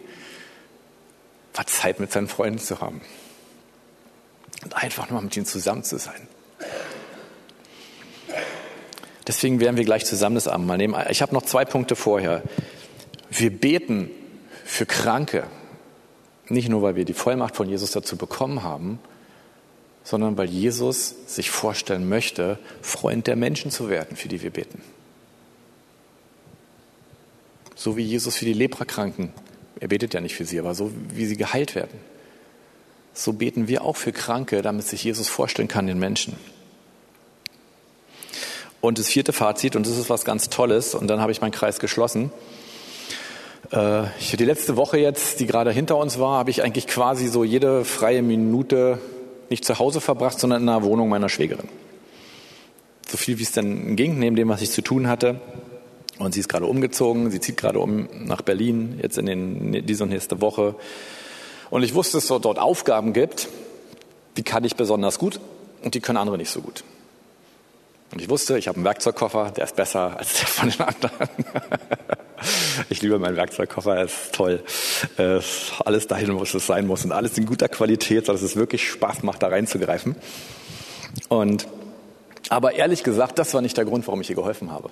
war 1.53 1.65
Zeit 1.65 1.99
mit 1.99 2.11
seinen 2.11 2.27
Freunden 2.27 2.59
zu 2.59 2.81
haben. 2.81 3.01
Und 4.63 4.75
einfach 4.75 5.09
nur 5.09 5.21
mit 5.21 5.35
ihnen 5.37 5.45
zusammen 5.45 5.83
zu 5.83 5.97
sein. 5.97 6.27
Deswegen 9.27 9.59
werden 9.59 9.77
wir 9.77 9.85
gleich 9.85 10.05
zusammen 10.05 10.35
das 10.35 10.47
Abendmahl 10.47 10.77
nehmen. 10.77 10.95
Ich 11.09 11.21
habe 11.21 11.33
noch 11.33 11.43
zwei 11.43 11.65
Punkte 11.65 11.95
vorher. 11.95 12.43
Wir 13.29 13.49
beten 13.49 14.09
für 14.75 14.85
Kranke, 14.85 15.47
nicht 16.49 16.69
nur, 16.69 16.81
weil 16.81 16.95
wir 16.95 17.05
die 17.05 17.13
Vollmacht 17.13 17.55
von 17.55 17.69
Jesus 17.69 17.91
dazu 17.91 18.17
bekommen 18.17 18.61
haben, 18.61 18.99
sondern 20.03 20.38
weil 20.38 20.49
Jesus 20.49 21.15
sich 21.27 21.49
vorstellen 21.49 22.07
möchte, 22.07 22.59
Freund 22.81 23.25
der 23.25 23.35
Menschen 23.35 23.71
zu 23.71 23.89
werden, 23.89 24.17
für 24.17 24.27
die 24.27 24.41
wir 24.43 24.51
beten. 24.51 24.81
So 27.75 27.97
wie 27.97 28.03
Jesus 28.03 28.35
für 28.35 28.45
die 28.45 28.53
Leprakranken, 28.53 29.31
er 29.79 29.88
betet 29.88 30.13
ja 30.13 30.21
nicht 30.21 30.35
für 30.35 30.45
sie, 30.45 30.59
aber 30.59 30.75
so 30.75 30.91
wie 31.09 31.25
sie 31.25 31.38
geheilt 31.38 31.73
werden. 31.73 31.99
So 33.13 33.33
beten 33.33 33.67
wir 33.67 33.83
auch 33.83 33.95
für 33.95 34.11
Kranke, 34.11 34.61
damit 34.61 34.85
sich 34.85 35.03
Jesus 35.03 35.29
vorstellen 35.29 35.67
kann 35.67 35.88
den 35.88 35.99
Menschen. 35.99 36.35
Und 38.81 38.99
das 38.99 39.07
vierte 39.07 39.33
Fazit, 39.33 39.75
und 39.75 39.88
das 39.88 39.97
ist 39.97 40.09
was 40.09 40.25
ganz 40.25 40.49
Tolles, 40.49 40.93
und 40.95 41.07
dann 41.07 41.21
habe 41.21 41.31
ich 41.31 41.41
meinen 41.41 41.51
Kreis 41.51 41.79
geschlossen. 41.79 42.31
Äh, 43.71 44.08
ich, 44.19 44.36
die 44.36 44.45
letzte 44.45 44.78
Woche 44.78 44.97
jetzt, 44.97 45.39
die 45.39 45.45
gerade 45.45 45.71
hinter 45.71 45.97
uns 45.97 46.19
war, 46.19 46.38
habe 46.38 46.49
ich 46.49 46.63
eigentlich 46.63 46.88
quasi 46.88 47.28
so 47.28 47.43
jede 47.43 47.86
freie 47.86 48.21
Minute 48.21 48.99
nicht 49.49 49.65
zu 49.65 49.80
Hause 49.80 50.01
verbracht, 50.01 50.39
sondern 50.39 50.63
in 50.63 50.69
einer 50.69 50.84
Wohnung 50.84 51.10
meiner 51.10 51.30
Schwägerin. 51.30 51.67
So 53.08 53.17
viel 53.17 53.38
wie 53.38 53.43
es 53.43 53.51
denn 53.51 53.95
ging, 53.95 54.17
neben 54.17 54.36
dem, 54.36 54.49
was 54.49 54.62
ich 54.62 54.71
zu 54.71 54.82
tun 54.82 55.08
hatte. 55.08 55.39
Und 56.17 56.34
sie 56.34 56.39
ist 56.39 56.49
gerade 56.49 56.65
umgezogen, 56.65 57.30
sie 57.30 57.39
zieht 57.39 57.58
gerade 57.58 57.80
um 57.80 58.08
nach 58.25 58.41
Berlin, 58.41 58.99
jetzt 59.01 59.17
in 59.17 59.25
den, 59.25 59.86
diese 59.86 60.04
und 60.04 60.10
nächste 60.10 60.41
Woche. 60.41 60.75
Und 61.69 61.84
ich 61.84 61.93
wusste, 61.93 62.17
dass 62.17 62.30
es 62.30 62.41
dort 62.41 62.58
Aufgaben 62.58 63.13
gibt, 63.13 63.49
die 64.38 64.43
kann 64.43 64.63
ich 64.63 64.75
besonders 64.75 65.19
gut 65.19 65.39
und 65.84 65.93
die 65.93 65.99
können 65.99 66.17
andere 66.17 66.38
nicht 66.38 66.51
so 66.51 66.62
gut. 66.62 66.84
Und 68.12 68.21
ich 68.21 68.30
wusste, 68.30 68.58
ich 68.58 68.67
habe 68.67 68.78
einen 68.78 68.86
Werkzeugkoffer, 68.86 69.51
der 69.51 69.65
ist 69.65 69.75
besser 69.75 70.17
als 70.17 70.39
der 70.39 70.47
von 70.47 70.69
den 70.69 70.82
anderen. 70.82 71.30
ich 72.89 73.01
liebe 73.01 73.19
meinen 73.19 73.35
Werkzeugkoffer, 73.35 73.95
er 73.97 74.05
ist 74.05 74.33
toll. 74.33 74.63
Äh, 75.17 75.39
alles 75.83 76.07
dahin, 76.07 76.38
wo 76.38 76.43
es 76.43 76.51
sein 76.51 76.88
muss 76.88 77.05
und 77.05 77.11
alles 77.11 77.38
in 77.38 77.45
guter 77.45 77.67
Qualität, 77.67 78.25
sodass 78.25 78.41
es 78.41 78.55
wirklich 78.55 78.89
Spaß 78.89 79.23
macht, 79.23 79.43
da 79.43 79.47
reinzugreifen. 79.47 80.15
Und, 81.29 81.67
aber 82.49 82.73
ehrlich 82.73 83.03
gesagt, 83.03 83.39
das 83.39 83.53
war 83.53 83.61
nicht 83.61 83.77
der 83.77 83.85
Grund, 83.85 84.07
warum 84.07 84.21
ich 84.21 84.29
ihr 84.29 84.35
geholfen 84.35 84.71
habe. 84.71 84.89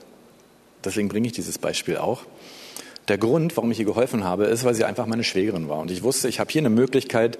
Deswegen 0.83 1.09
bringe 1.09 1.27
ich 1.27 1.33
dieses 1.33 1.57
Beispiel 1.57 1.97
auch. 1.97 2.23
Der 3.07 3.17
Grund, 3.17 3.55
warum 3.57 3.71
ich 3.71 3.79
ihr 3.79 3.85
geholfen 3.85 4.23
habe, 4.23 4.45
ist, 4.45 4.63
weil 4.63 4.73
sie 4.73 4.85
einfach 4.85 5.05
meine 5.05 5.23
Schwägerin 5.23 5.67
war. 5.69 5.79
Und 5.79 5.91
ich 5.91 6.03
wusste, 6.03 6.29
ich 6.29 6.39
habe 6.39 6.51
hier 6.51 6.61
eine 6.61 6.69
Möglichkeit, 6.69 7.37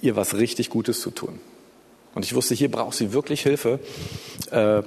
ihr 0.00 0.16
was 0.16 0.36
richtig 0.36 0.70
Gutes 0.70 1.00
zu 1.00 1.10
tun. 1.10 1.40
Und 2.14 2.24
ich 2.24 2.34
wusste, 2.34 2.54
hier 2.54 2.70
braucht 2.70 2.96
sie 2.96 3.12
wirklich 3.12 3.42
Hilfe. 3.42 3.80
Äh, 4.50 4.82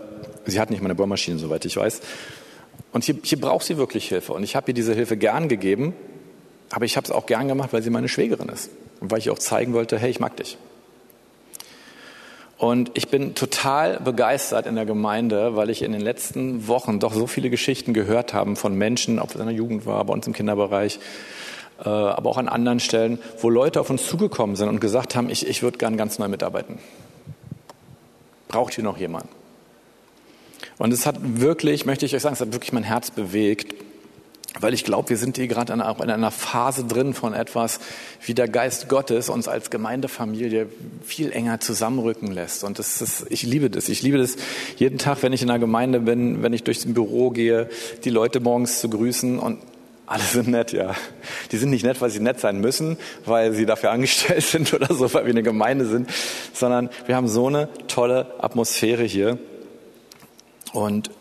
sie 0.45 0.59
hat 0.59 0.69
nicht 0.69 0.81
meine 0.81 0.95
Bohrmaschine, 0.95 1.39
soweit 1.39 1.65
ich 1.65 1.75
weiß. 1.75 2.01
Und 2.97 3.03
hier, 3.03 3.15
hier 3.21 3.39
braucht 3.39 3.63
sie 3.63 3.77
wirklich 3.77 4.07
Hilfe. 4.07 4.33
Und 4.33 4.41
ich 4.41 4.55
habe 4.55 4.71
ihr 4.71 4.73
diese 4.73 4.91
Hilfe 4.91 5.17
gern 5.17 5.49
gegeben, 5.49 5.93
aber 6.71 6.85
ich 6.85 6.97
habe 6.97 7.05
es 7.05 7.11
auch 7.11 7.27
gern 7.27 7.47
gemacht, 7.47 7.71
weil 7.71 7.83
sie 7.83 7.91
meine 7.91 8.09
Schwägerin 8.09 8.49
ist. 8.49 8.71
Und 8.99 9.11
weil 9.11 9.19
ich 9.19 9.29
auch 9.29 9.37
zeigen 9.37 9.73
wollte, 9.73 9.99
hey, 9.99 10.09
ich 10.09 10.19
mag 10.19 10.35
dich. 10.35 10.57
Und 12.57 12.89
ich 12.95 13.09
bin 13.09 13.35
total 13.35 13.99
begeistert 13.99 14.65
in 14.65 14.73
der 14.73 14.87
Gemeinde, 14.87 15.55
weil 15.55 15.69
ich 15.69 15.83
in 15.83 15.91
den 15.91 16.01
letzten 16.01 16.67
Wochen 16.67 16.99
doch 16.99 17.13
so 17.13 17.27
viele 17.27 17.51
Geschichten 17.51 17.93
gehört 17.93 18.33
habe 18.33 18.55
von 18.55 18.75
Menschen, 18.75 19.19
ob 19.19 19.29
es 19.29 19.35
in 19.35 19.45
der 19.45 19.53
Jugend 19.53 19.85
war, 19.85 20.03
bei 20.03 20.13
uns 20.13 20.25
im 20.25 20.33
Kinderbereich, 20.33 20.99
äh, 21.85 21.89
aber 21.89 22.31
auch 22.31 22.37
an 22.37 22.49
anderen 22.49 22.79
Stellen, 22.79 23.19
wo 23.39 23.51
Leute 23.51 23.79
auf 23.79 23.91
uns 23.91 24.07
zugekommen 24.07 24.55
sind 24.55 24.69
und 24.69 24.81
gesagt 24.81 25.15
haben, 25.15 25.29
ich, 25.29 25.47
ich 25.47 25.61
würde 25.61 25.77
gern 25.77 25.97
ganz 25.97 26.17
neu 26.17 26.29
mitarbeiten. 26.29 26.79
Braucht 28.47 28.73
hier 28.73 28.83
noch 28.83 28.97
jemand? 28.97 29.27
Und 30.77 30.93
es 30.93 31.05
hat 31.05 31.17
wirklich, 31.21 31.85
möchte 31.85 32.05
ich 32.05 32.15
euch 32.15 32.21
sagen, 32.21 32.33
es 32.33 32.41
hat 32.41 32.53
wirklich 32.53 32.73
mein 32.73 32.83
Herz 32.83 33.11
bewegt, 33.11 33.73
weil 34.59 34.73
ich 34.73 34.83
glaube, 34.83 35.09
wir 35.09 35.17
sind 35.17 35.37
hier 35.37 35.47
gerade 35.47 35.73
in 35.73 35.81
einer 35.81 36.31
Phase 36.31 36.83
drin 36.85 37.13
von 37.13 37.33
etwas, 37.33 37.79
wie 38.25 38.33
der 38.33 38.47
Geist 38.47 38.89
Gottes 38.89 39.29
uns 39.29 39.47
als 39.47 39.69
Gemeindefamilie 39.69 40.67
viel 41.05 41.31
enger 41.31 41.59
zusammenrücken 41.59 42.31
lässt. 42.31 42.63
Und 42.63 42.79
das 42.79 43.01
ist, 43.01 43.25
ich 43.29 43.43
liebe 43.43 43.69
das. 43.69 43.89
Ich 43.89 44.01
liebe 44.01 44.17
das 44.17 44.35
jeden 44.77 44.97
Tag, 44.97 45.21
wenn 45.21 45.33
ich 45.33 45.41
in 45.41 45.49
einer 45.49 45.59
Gemeinde 45.59 45.99
bin, 45.99 46.41
wenn 46.41 46.53
ich 46.53 46.63
durchs 46.63 46.91
Büro 46.91 47.29
gehe, 47.29 47.69
die 48.03 48.09
Leute 48.09 48.39
morgens 48.39 48.79
zu 48.79 48.89
grüßen 48.89 49.37
und 49.39 49.59
alle 50.07 50.23
sind 50.23 50.47
nett, 50.47 50.71
ja. 50.71 50.95
Die 51.51 51.57
sind 51.57 51.69
nicht 51.69 51.83
nett, 51.83 51.99
weil 51.99 52.09
sie 52.09 52.21
nett 52.21 52.39
sein 52.39 52.61
müssen, 52.61 52.97
weil 53.25 53.51
sie 53.53 53.65
dafür 53.65 53.91
angestellt 53.91 54.43
sind 54.43 54.73
oder 54.73 54.93
so, 54.93 55.13
weil 55.13 55.25
wir 55.25 55.31
eine 55.31 55.43
Gemeinde 55.43 55.85
sind, 55.85 56.09
sondern 56.53 56.89
wir 57.05 57.15
haben 57.15 57.27
so 57.27 57.47
eine 57.47 57.67
tolle 57.87 58.33
Atmosphäre 58.39 59.03
hier. 59.03 59.37
Und 60.73 61.11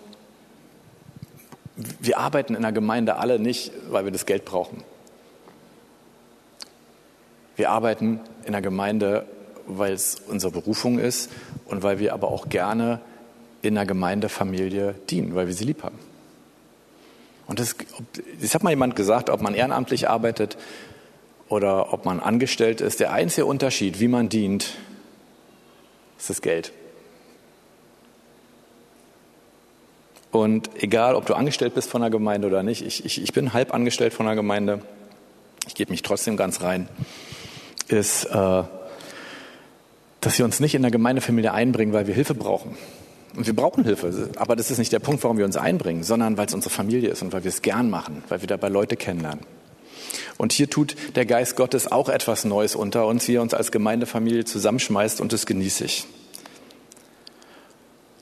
wir 1.77 2.19
arbeiten 2.19 2.55
in 2.55 2.63
der 2.63 2.73
Gemeinde 2.73 3.17
alle 3.17 3.39
nicht, 3.39 3.73
weil 3.91 4.05
wir 4.05 4.13
das 4.13 4.27
Geld 4.27 4.45
brauchen. 4.45 4.83
Wir 7.57 7.71
arbeiten 7.71 8.21
in 8.45 8.53
der 8.53 8.63
Gemeinde, 8.63 9.27
weil 9.67 9.93
es 9.93 10.21
unsere 10.27 10.53
Berufung 10.53 10.99
ist 10.99 11.31
und 11.67 11.83
weil 11.83 11.99
wir 11.99 12.13
aber 12.13 12.29
auch 12.29 12.49
gerne 12.49 13.01
in 13.63 13.75
der 13.75 13.87
Gemeindefamilie 13.87 14.95
dienen, 15.11 15.35
weil 15.35 15.47
wir 15.47 15.55
sie 15.55 15.65
lieb 15.65 15.83
haben. 15.83 15.99
Und 17.47 17.61
das, 17.61 17.77
das 18.41 18.55
hat 18.55 18.63
mal 18.63 18.71
jemand 18.71 18.97
gesagt, 18.97 19.31
ob 19.31 19.41
man 19.41 19.55
ehrenamtlich 19.55 20.09
arbeitet 20.09 20.57
oder 21.49 21.93
ob 21.93 22.05
man 22.05 22.21
angestellt 22.21 22.81
ist. 22.81 23.01
Der 23.01 23.13
einzige 23.13 23.47
Unterschied, 23.47 24.01
wie 24.01 24.09
man 24.09 24.29
dient, 24.29 24.77
ist 26.19 26.31
das 26.31 26.43
Geld. 26.43 26.73
Und 30.37 30.71
egal, 30.83 31.15
ob 31.15 31.27
du 31.27 31.35
angestellt 31.35 31.75
bist 31.75 31.91
von 31.91 32.01
der 32.01 32.11
Gemeinde 32.11 32.47
oder 32.47 32.63
nicht, 32.63 32.85
ich, 32.85 33.05
ich, 33.05 33.23
ich 33.23 33.33
bin 33.33 33.53
halb 33.53 33.73
angestellt 33.73 34.13
von 34.13 34.27
der 34.27 34.35
Gemeinde, 34.35 34.81
ich 35.67 35.75
gebe 35.75 35.91
mich 35.91 36.03
trotzdem 36.03 36.37
ganz 36.37 36.63
rein, 36.63 36.89
ist, 37.89 38.25
äh, 38.27 38.63
dass 40.21 40.39
wir 40.39 40.45
uns 40.45 40.61
nicht 40.61 40.75
in 40.75 40.83
der 40.83 40.91
Gemeindefamilie 40.91 41.53
einbringen, 41.53 41.93
weil 41.93 42.07
wir 42.07 42.15
Hilfe 42.15 42.35
brauchen. 42.35 42.77
Und 43.35 43.47
wir 43.47 43.55
brauchen 43.55 43.85
Hilfe, 43.85 44.31
aber 44.37 44.57
das 44.57 44.71
ist 44.71 44.79
nicht 44.79 44.93
der 44.93 44.99
Punkt, 44.99 45.23
warum 45.23 45.37
wir 45.37 45.45
uns 45.45 45.57
einbringen, 45.57 46.03
sondern 46.03 46.39
weil 46.39 46.47
es 46.47 46.55
unsere 46.55 46.73
Familie 46.73 47.11
ist 47.11 47.23
und 47.23 47.33
weil 47.33 47.45
wir 47.45 47.51
es 47.51 47.61
gern 47.61 47.91
machen, 47.91 48.25
weil 48.29 48.41
wir 48.41 48.49
dabei 48.49 48.69
Leute 48.69 48.97
kennenlernen. 48.97 49.45
Und 50.39 50.53
hier 50.53 50.71
tut 50.71 50.97
der 51.17 51.27
Geist 51.27 51.57
Gottes 51.57 51.91
auch 51.91 52.09
etwas 52.09 52.45
Neues 52.45 52.75
unter 52.75 53.07
uns, 53.07 53.29
wie 53.29 53.37
er 53.37 53.43
uns 53.43 53.53
als 53.55 53.73
Gemeindefamilie 53.73 54.45
zusammenschmeißt 54.45 55.21
und 55.21 55.33
das 55.33 55.47
genieße 55.47 55.85
ich. 55.85 56.07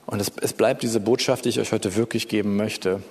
Und 0.05 0.21
es, 0.21 0.31
es 0.41 0.53
bleibt 0.53 0.83
diese 0.83 0.99
Botschaft, 0.99 1.45
die 1.45 1.49
ich 1.49 1.59
euch 1.59 1.71
heute 1.71 1.95
wirklich 1.95 2.27
geben 2.27 2.55
möchte. 2.55 3.01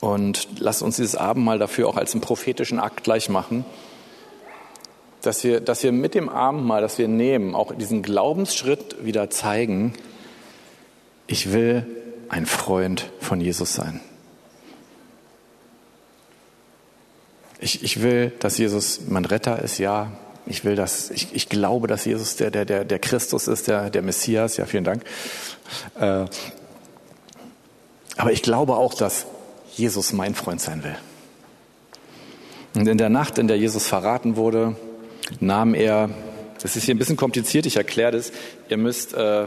Und 0.00 0.48
lasst 0.58 0.82
uns 0.82 0.96
dieses 0.96 1.16
Abendmahl 1.16 1.58
dafür 1.58 1.88
auch 1.88 1.96
als 1.96 2.12
einen 2.12 2.20
prophetischen 2.20 2.78
Akt 2.78 3.04
gleich 3.04 3.28
machen, 3.28 3.64
dass 5.22 5.44
wir, 5.44 5.60
dass 5.60 5.82
wir 5.82 5.92
mit 5.92 6.14
dem 6.14 6.28
Abendmahl, 6.28 6.80
das 6.80 6.96
wir 6.96 7.08
nehmen, 7.08 7.54
auch 7.54 7.74
diesen 7.74 8.02
Glaubensschritt 8.02 9.04
wieder 9.04 9.28
zeigen, 9.28 9.92
ich 11.26 11.52
will 11.52 11.86
ein 12.28 12.46
Freund 12.46 13.10
von 13.20 13.40
Jesus 13.40 13.74
sein. 13.74 14.00
Ich, 17.60 17.82
ich 17.84 18.02
will, 18.02 18.32
dass 18.38 18.56
Jesus 18.56 19.02
mein 19.08 19.26
Retter 19.26 19.60
ist, 19.62 19.78
ja. 19.78 20.12
Ich 20.50 20.64
will, 20.64 20.74
dass, 20.74 21.10
ich, 21.10 21.28
ich 21.32 21.48
glaube, 21.48 21.86
dass 21.86 22.04
Jesus 22.04 22.34
der, 22.34 22.50
der, 22.50 22.64
der, 22.64 22.84
der 22.84 22.98
Christus 22.98 23.46
ist, 23.46 23.68
der, 23.68 23.88
der 23.88 24.02
Messias. 24.02 24.56
Ja, 24.56 24.66
vielen 24.66 24.82
Dank. 24.82 25.04
Äh, 25.94 26.24
aber 28.16 28.32
ich 28.32 28.42
glaube 28.42 28.74
auch, 28.74 28.94
dass 28.94 29.26
Jesus 29.76 30.12
mein 30.12 30.34
Freund 30.34 30.60
sein 30.60 30.82
will. 30.82 30.96
Und 32.74 32.88
in 32.88 32.98
der 32.98 33.10
Nacht, 33.10 33.38
in 33.38 33.46
der 33.46 33.58
Jesus 33.58 33.86
verraten 33.86 34.34
wurde, 34.34 34.74
nahm 35.38 35.74
er, 35.74 36.10
das 36.60 36.74
ist 36.74 36.82
hier 36.82 36.96
ein 36.96 36.98
bisschen 36.98 37.16
kompliziert, 37.16 37.64
ich 37.64 37.76
erkläre 37.76 38.10
das, 38.10 38.32
ihr 38.68 38.76
müsst, 38.76 39.14
äh, 39.14 39.46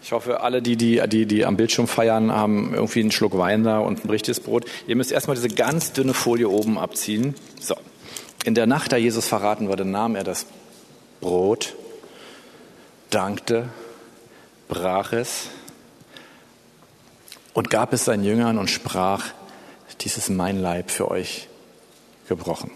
ich 0.00 0.12
hoffe, 0.12 0.42
alle, 0.42 0.62
die, 0.62 0.76
die, 0.76 1.02
die, 1.08 1.26
die 1.26 1.44
am 1.44 1.56
Bildschirm 1.56 1.88
feiern, 1.88 2.30
haben 2.30 2.72
irgendwie 2.72 3.00
einen 3.00 3.10
Schluck 3.10 3.36
Wein 3.36 3.64
da 3.64 3.80
und 3.80 4.04
ein 4.04 4.10
richtiges 4.10 4.38
Brot. 4.38 4.64
Ihr 4.86 4.94
müsst 4.94 5.10
erstmal 5.10 5.34
diese 5.34 5.48
ganz 5.48 5.92
dünne 5.92 6.14
Folie 6.14 6.48
oben 6.48 6.78
abziehen. 6.78 7.34
So. 7.60 7.74
In 8.46 8.54
der 8.54 8.68
Nacht, 8.68 8.92
da 8.92 8.96
Jesus 8.96 9.26
verraten 9.26 9.66
wurde, 9.66 9.84
nahm 9.84 10.14
er 10.14 10.22
das 10.22 10.46
Brot, 11.20 11.74
dankte, 13.10 13.70
brach 14.68 15.12
es 15.12 15.48
und 17.54 17.70
gab 17.70 17.92
es 17.92 18.04
seinen 18.04 18.22
Jüngern 18.22 18.58
und 18.58 18.70
sprach, 18.70 19.24
dies 20.00 20.16
ist 20.16 20.30
mein 20.30 20.60
Leib 20.60 20.92
für 20.92 21.10
euch 21.10 21.48
gebrochen. 22.28 22.70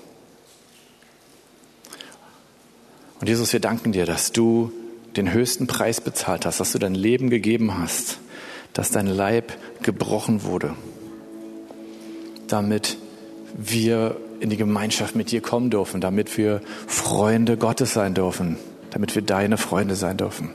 Und 3.21 3.29
Jesus, 3.29 3.53
wir 3.53 3.61
danken 3.61 3.93
dir, 3.93 4.07
dass 4.07 4.33
du 4.33 4.73
den 5.15 5.33
höchsten 5.33 5.69
Preis 5.69 6.01
bezahlt 6.01 6.47
hast, 6.47 6.59
dass 6.59 6.73
du 6.73 6.81
dein 6.81 6.97
Leben 6.97 7.31
gegeben 7.31 7.79
hast, 7.79 8.19
dass 8.73 8.91
dein 8.91 9.07
Leib 9.07 9.53
gebrochen 9.85 10.43
wurde, 10.43 10.75
damit 12.49 12.97
wir 13.55 14.17
in 14.41 14.51
die 14.51 14.57
Gemeinschaft 14.57 15.15
mit 15.15 15.31
dir 15.31 15.41
kommen 15.41 15.71
dürfen, 15.71 16.01
damit 16.01 16.37
wir 16.37 16.61
Freunde 16.87 17.57
Gottes 17.57 17.93
sein 17.93 18.15
dürfen, 18.15 18.57
damit 18.91 19.15
wir 19.15 19.23
deine 19.23 19.57
Freunde 19.57 19.95
sein 19.95 20.17
dürfen. 20.17 20.51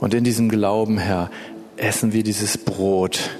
Und 0.00 0.14
in 0.14 0.24
diesem 0.24 0.48
Glauben, 0.48 0.98
Herr, 0.98 1.30
essen 1.76 2.12
wir 2.12 2.22
dieses 2.22 2.58
Brot 2.58 3.30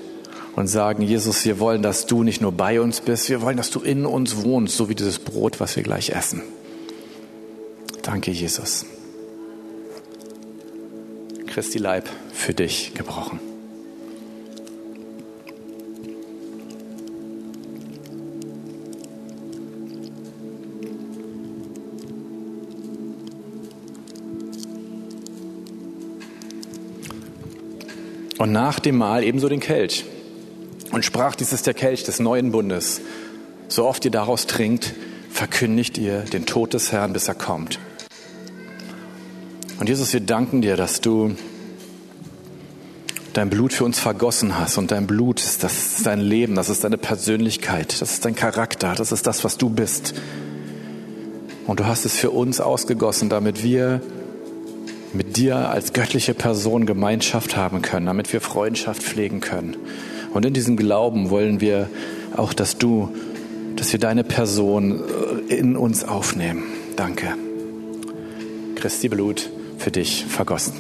und 0.55 0.69
sagen, 0.69 1.03
Jesus, 1.03 1.45
wir 1.45 1.59
wollen, 1.59 1.83
dass 1.83 2.07
du 2.07 2.23
nicht 2.23 2.41
nur 2.41 2.53
bei 2.53 2.81
uns 2.81 3.01
bist, 3.01 3.29
wir 3.31 3.41
wollen, 3.41 3.57
dass 3.57 3.71
du 3.71 3.81
in 3.81 4.07
uns 4.07 4.45
wohnst, 4.45 4.77
so 4.77 4.89
wie 4.89 4.95
dieses 4.95 5.19
Brot, 5.19 5.61
was 5.61 5.77
wir 5.77 5.83
gleich 5.83 6.11
essen. 6.11 6.43
Danke, 8.03 8.31
Jesus. 8.31 8.85
Christi 11.47 11.79
Leib 11.79 12.09
für 12.33 12.55
dich 12.55 12.93
gebrochen. 12.95 13.52
Und 28.43 28.51
nach 28.51 28.81
dem 28.81 28.97
Mahl 28.97 29.23
ebenso 29.23 29.49
den 29.49 29.61
Kelch 29.61 30.05
und 30.91 31.05
sprach, 31.05 31.37
dies 31.37 31.53
ist 31.53 31.69
der 31.69 31.75
Kelch 31.75 32.03
des 32.03 32.19
neuen 32.19 32.51
Bundes. 32.51 33.01
So 33.69 33.87
oft 33.87 34.05
ihr 34.05 34.11
daraus 34.11 34.49
trinkt, 34.49 34.95
verkündigt 35.31 35.97
ihr 35.97 36.23
den 36.23 36.45
Tod 36.45 36.75
des 36.75 36.91
Herrn, 36.91 37.13
bis 37.13 37.29
er 37.29 37.37
kommt. 37.37 37.79
Und 39.79 39.89
Jesus, 39.89 40.13
wir 40.13 40.19
danken 40.19 40.61
dir, 40.61 40.77
dass 40.77 41.01
du 41.01 41.37
dein 43.33 43.49
Blut 43.49 43.73
für 43.73 43.85
uns 43.85 44.01
vergossen 44.01 44.59
hast. 44.59 44.77
Und 44.77 44.91
dein 44.91 45.07
Blut, 45.07 45.39
ist, 45.39 45.63
das 45.63 45.99
ist 45.99 46.07
dein 46.07 46.19
Leben, 46.19 46.57
das 46.57 46.69
ist 46.69 46.83
deine 46.83 46.99
Persönlichkeit, 46.99 48.03
das 48.03 48.15
ist 48.15 48.25
dein 48.25 48.35
Charakter, 48.35 48.97
das 48.97 49.13
ist 49.13 49.25
das, 49.25 49.45
was 49.45 49.57
du 49.57 49.71
bist. 49.71 50.15
Und 51.69 51.79
du 51.79 51.87
hast 51.87 52.05
es 52.05 52.17
für 52.17 52.33
uns 52.33 52.61
ausgegossen, 52.61 53.29
damit 53.29 53.63
wir 53.63 54.01
mit 55.15 55.37
dir 55.37 55.69
als 55.71 55.93
göttliche 55.93 56.35
Person 56.35 56.87
Gemeinschaft 56.87 57.57
haben 57.57 57.83
können, 57.83 58.07
damit 58.07 58.33
wir 58.33 58.41
Freundschaft 58.41 59.03
pflegen 59.03 59.41
können. 59.41 59.77
Und 60.33 60.47
in 60.47 60.55
diesem 60.55 60.77
Glauben 60.77 61.31
wollen 61.31 61.61
wir 61.61 61.91
auch, 62.37 62.53
dass 62.53 62.79
du, 62.79 63.15
dass 63.77 63.93
wir 63.93 64.01
deine 64.01 64.25
Person 64.25 65.03
äh, 65.49 65.55
in 65.55 65.77
uns 65.77 66.05
aufnehmen. 66.05 66.65
Danke. 66.97 67.35
Christi 68.77 69.09
Blut 69.09 69.51
für 69.79 69.91
dich 69.91 70.25
vergossen. 70.25 70.73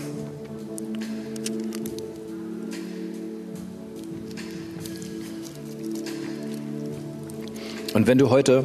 Und 7.95 8.07
wenn 8.07 8.17
du 8.17 8.31
heute 8.31 8.65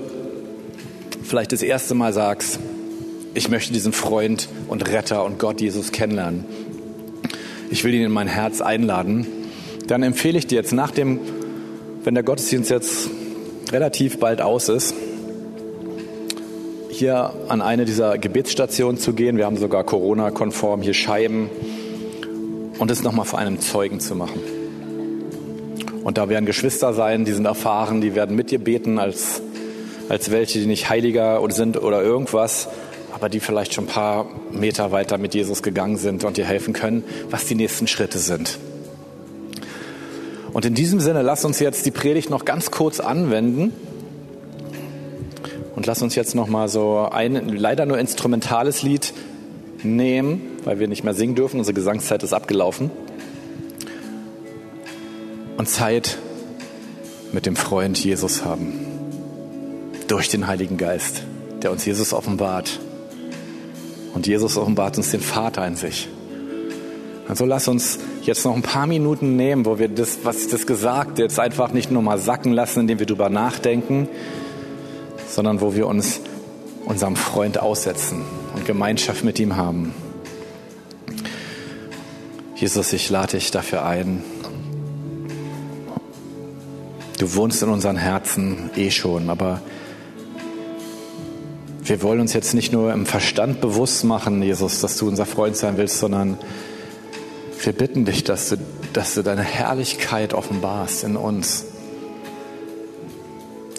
vielleicht 1.24 1.52
das 1.52 1.62
erste 1.62 1.94
Mal 1.94 2.14
sagst, 2.14 2.60
ich 3.38 3.50
möchte 3.50 3.72
diesen 3.72 3.94
Freund 3.94 4.50
und 4.68 4.90
Retter 4.90 5.24
und 5.24 5.38
Gott 5.38 5.62
Jesus 5.62 5.92
kennenlernen, 5.92 6.44
ich 7.70 7.84
will 7.84 7.94
ihn 7.94 8.02
in 8.02 8.12
mein 8.12 8.28
Herz 8.28 8.62
einladen, 8.62 9.28
dann 9.86 10.02
empfehle 10.02 10.40
ich 10.40 10.48
dir 10.48 10.56
jetzt 10.56 10.74
nach 10.74 10.90
dem, 10.90 11.20
wenn 12.04 12.16
der 12.16 12.24
Gottesdienst 12.24 12.72
jetzt 12.72 13.10
relativ 13.72 14.20
bald 14.20 14.42
aus 14.42 14.70
ist, 14.70 14.96
hier 16.90 17.32
an 17.48 17.62
eine 17.62 17.86
dieser 17.86 18.18
Gebetsstationen 18.18 19.00
zu 19.00 19.14
gehen. 19.14 19.38
Wir 19.38 19.46
haben 19.46 19.58
sogar 19.58 19.84
Corona-konform 19.84 20.82
hier 20.82 20.96
Scheiben 20.96 21.52
und 22.80 22.90
es 22.90 23.04
nochmal 23.04 23.26
vor 23.26 23.38
einem 23.38 23.60
Zeugen 23.60 24.00
zu 24.00 24.16
machen. 24.16 24.42
Und 26.04 26.18
da 26.18 26.28
werden 26.28 26.48
Geschwister 26.48 26.94
sein, 26.94 27.24
die 27.24 27.34
sind 27.34 27.46
erfahren, 27.46 28.02
die 28.02 28.16
werden 28.16 28.36
mit 28.36 28.50
dir 28.50 28.60
beten 28.60 28.98
als, 28.98 29.44
als 30.10 30.32
welche, 30.32 30.60
die 30.60 30.66
nicht 30.66 30.90
heiliger 30.90 31.40
sind 31.50 31.80
oder 31.80 32.02
irgendwas, 32.02 32.68
aber 33.18 33.30
die 33.30 33.40
vielleicht 33.40 33.74
schon 33.74 33.86
ein 33.86 33.88
paar 33.88 34.28
Meter 34.52 34.92
weiter 34.92 35.18
mit 35.18 35.34
Jesus 35.34 35.64
gegangen 35.64 35.98
sind 35.98 36.24
und 36.24 36.38
dir 36.38 36.46
helfen 36.46 36.72
können, 36.72 37.04
was 37.32 37.46
die 37.46 37.56
nächsten 37.56 37.88
Schritte 37.88 38.20
sind. 38.20 38.60
Und 40.54 40.66
in 40.66 40.76
diesem 40.76 41.00
Sinne, 41.00 41.24
lass 41.24 41.44
uns 41.44 41.58
jetzt 41.58 41.88
die 41.88 41.92
Predigt 41.92 42.30
noch 42.30 42.46
ganz 42.46 42.70
kurz 42.70 43.00
anwenden 43.00 43.74
und 45.76 45.88
lass 45.88 46.04
uns 46.04 46.14
jetzt 46.14 46.36
noch 46.36 46.48
mal 46.48 46.70
so 46.70 47.10
ein 47.12 47.50
leider 47.58 47.88
nur 47.88 47.98
instrumentales 47.98 48.84
Lied 48.84 49.16
nehmen, 49.82 50.60
weil 50.64 50.78
wir 50.78 50.88
nicht 50.88 51.04
mehr 51.04 51.16
singen 51.16 51.34
dürfen. 51.34 51.58
Unsere 51.58 51.74
Gesangszeit 51.74 52.22
ist 52.22 52.34
abgelaufen. 52.34 52.92
Und 55.58 55.68
Zeit 55.68 56.20
mit 57.32 57.48
dem 57.48 57.56
Freund 57.56 57.98
Jesus 57.98 58.46
haben. 58.46 58.74
Durch 60.08 60.30
den 60.30 60.46
Heiligen 60.46 60.78
Geist, 60.78 61.24
der 61.64 61.72
uns 61.72 61.84
Jesus 61.84 62.14
offenbart. 62.14 62.80
Und 64.18 64.26
Jesus 64.26 64.58
offenbart 64.58 64.98
uns 64.98 65.12
den 65.12 65.22
Vater 65.22 65.68
in 65.68 65.76
sich. 65.76 66.10
Also 67.28 67.46
lass 67.46 67.68
uns 67.68 68.00
jetzt 68.24 68.46
noch 68.46 68.56
ein 68.56 68.64
paar 68.64 68.88
Minuten 68.88 69.36
nehmen, 69.36 69.64
wo 69.64 69.78
wir 69.78 69.90
das, 69.90 70.18
was 70.24 70.46
ich 70.46 70.50
das 70.50 70.66
gesagt, 70.66 71.20
jetzt 71.20 71.40
einfach 71.40 71.72
nicht 71.72 71.92
nur 71.92 72.02
mal 72.02 72.18
sacken 72.18 72.52
lassen, 72.52 72.80
indem 72.80 72.98
wir 72.98 73.06
drüber 73.06 73.30
nachdenken, 73.30 74.10
sondern 75.28 75.62
wo 75.62 75.76
wir 75.76 75.86
uns 75.86 76.22
unserem 76.86 77.16
Freund 77.16 77.60
aussetzen 77.60 78.24
und 78.56 78.66
Gemeinschaft 78.66 79.24
mit 79.24 79.40
ihm 79.40 79.56
haben. 79.56 79.94
Jesus, 82.56 82.94
ich 82.94 83.12
lade 83.12 83.38
dich 83.38 83.52
dafür 83.52 83.86
ein. 83.86 84.24
Du 87.20 87.36
wohnst 87.36 87.62
in 87.62 87.70
unseren 87.70 87.98
Herzen 87.98 88.72
eh 88.76 88.90
schon, 88.90 89.30
aber 89.30 89.62
wir 91.88 92.02
wollen 92.02 92.20
uns 92.20 92.34
jetzt 92.34 92.54
nicht 92.54 92.74
nur 92.74 92.92
im 92.92 93.06
Verstand 93.06 93.62
bewusst 93.62 94.04
machen, 94.04 94.42
Jesus, 94.42 94.82
dass 94.82 94.98
du 94.98 95.08
unser 95.08 95.26
Freund 95.26 95.56
sein 95.56 95.78
willst, 95.78 96.00
sondern 96.00 96.38
wir 97.64 97.74
bitten 97.74 98.06
dich, 98.06 98.24
dass 98.24 98.50
du, 98.50 98.58
dass 98.94 99.14
du 99.14 99.24
deine 99.24 99.44
Herrlichkeit 99.44 100.34
offenbarst 100.34 101.04
in 101.04 101.16
uns. 101.16 101.66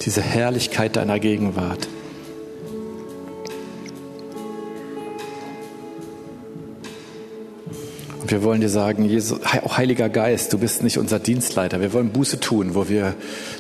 Diese 0.03 0.23
Herrlichkeit 0.23 0.97
deiner 0.97 1.19
Gegenwart. 1.19 1.89
Und 8.23 8.31
wir 8.31 8.43
wollen 8.43 8.61
dir 8.61 8.71
sagen, 8.71 9.05
Jesus, 9.05 9.41
Heiliger 9.45 10.09
Geist, 10.09 10.53
du 10.53 10.59
bist 10.59 10.83
nicht 10.83 10.99
unser 10.99 11.19
Dienstleiter. 11.19 11.81
Wir 11.81 11.93
wollen 11.93 12.11
Buße 12.11 12.41
tun, 12.41 12.75
wo 12.75 12.89
wir 12.89 13.15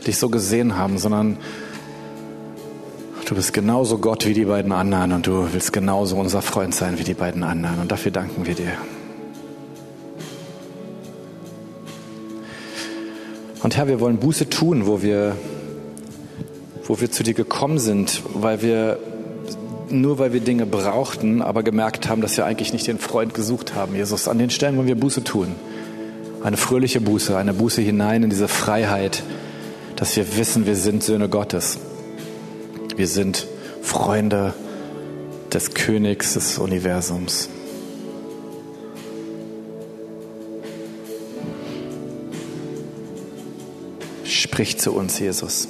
dich 0.06 0.16
so 0.16 0.30
gesehen 0.30 0.76
haben, 0.76 0.98
sondern 0.98 1.36
du 3.28 3.34
bist 3.34 3.52
genauso 3.52 3.98
Gott 3.98 4.24
wie 4.26 4.32
die 4.32 4.46
beiden 4.46 4.72
anderen 4.72 5.12
und 5.12 5.26
du 5.26 5.52
willst 5.52 5.72
genauso 5.72 6.16
unser 6.16 6.40
Freund 6.40 6.74
sein 6.74 6.98
wie 6.98 7.04
die 7.04 7.14
beiden 7.14 7.42
anderen. 7.42 7.78
Und 7.78 7.92
dafür 7.92 8.10
danken 8.10 8.46
wir 8.46 8.54
dir. 8.54 8.72
Und 13.62 13.76
Herr, 13.76 13.86
wir 13.86 14.00
wollen 14.00 14.16
Buße 14.16 14.48
tun, 14.48 14.86
wo 14.86 15.02
wir, 15.02 15.36
wo 16.84 17.00
wir 17.00 17.10
zu 17.10 17.22
dir 17.22 17.34
gekommen 17.34 17.78
sind, 17.78 18.22
weil 18.32 18.62
wir 18.62 18.98
nur 19.90 20.18
weil 20.18 20.32
wir 20.32 20.40
Dinge 20.40 20.64
brauchten, 20.64 21.42
aber 21.42 21.62
gemerkt 21.62 22.08
haben, 22.08 22.22
dass 22.22 22.36
wir 22.36 22.46
eigentlich 22.46 22.72
nicht 22.72 22.86
den 22.86 22.98
Freund 22.98 23.34
gesucht 23.34 23.74
haben. 23.74 23.94
Jesus, 23.94 24.28
an 24.28 24.38
den 24.38 24.50
Stellen 24.50 24.76
wollen 24.76 24.86
wir 24.86 24.98
Buße 24.98 25.24
tun. 25.24 25.48
Eine 26.42 26.56
fröhliche 26.56 27.00
Buße, 27.00 27.36
eine 27.36 27.52
Buße 27.52 27.82
hinein 27.82 28.22
in 28.22 28.30
diese 28.30 28.48
Freiheit, 28.48 29.22
dass 29.96 30.16
wir 30.16 30.36
wissen, 30.36 30.66
wir 30.66 30.76
sind 30.76 31.02
Söhne 31.02 31.28
Gottes. 31.28 31.78
Wir 32.98 33.06
sind 33.06 33.46
Freunde 33.80 34.54
des 35.52 35.72
Königs 35.72 36.34
des 36.34 36.58
Universums. 36.58 37.48
Sprich 44.24 44.80
zu 44.80 44.92
uns, 44.94 45.20
Jesus. 45.20 45.68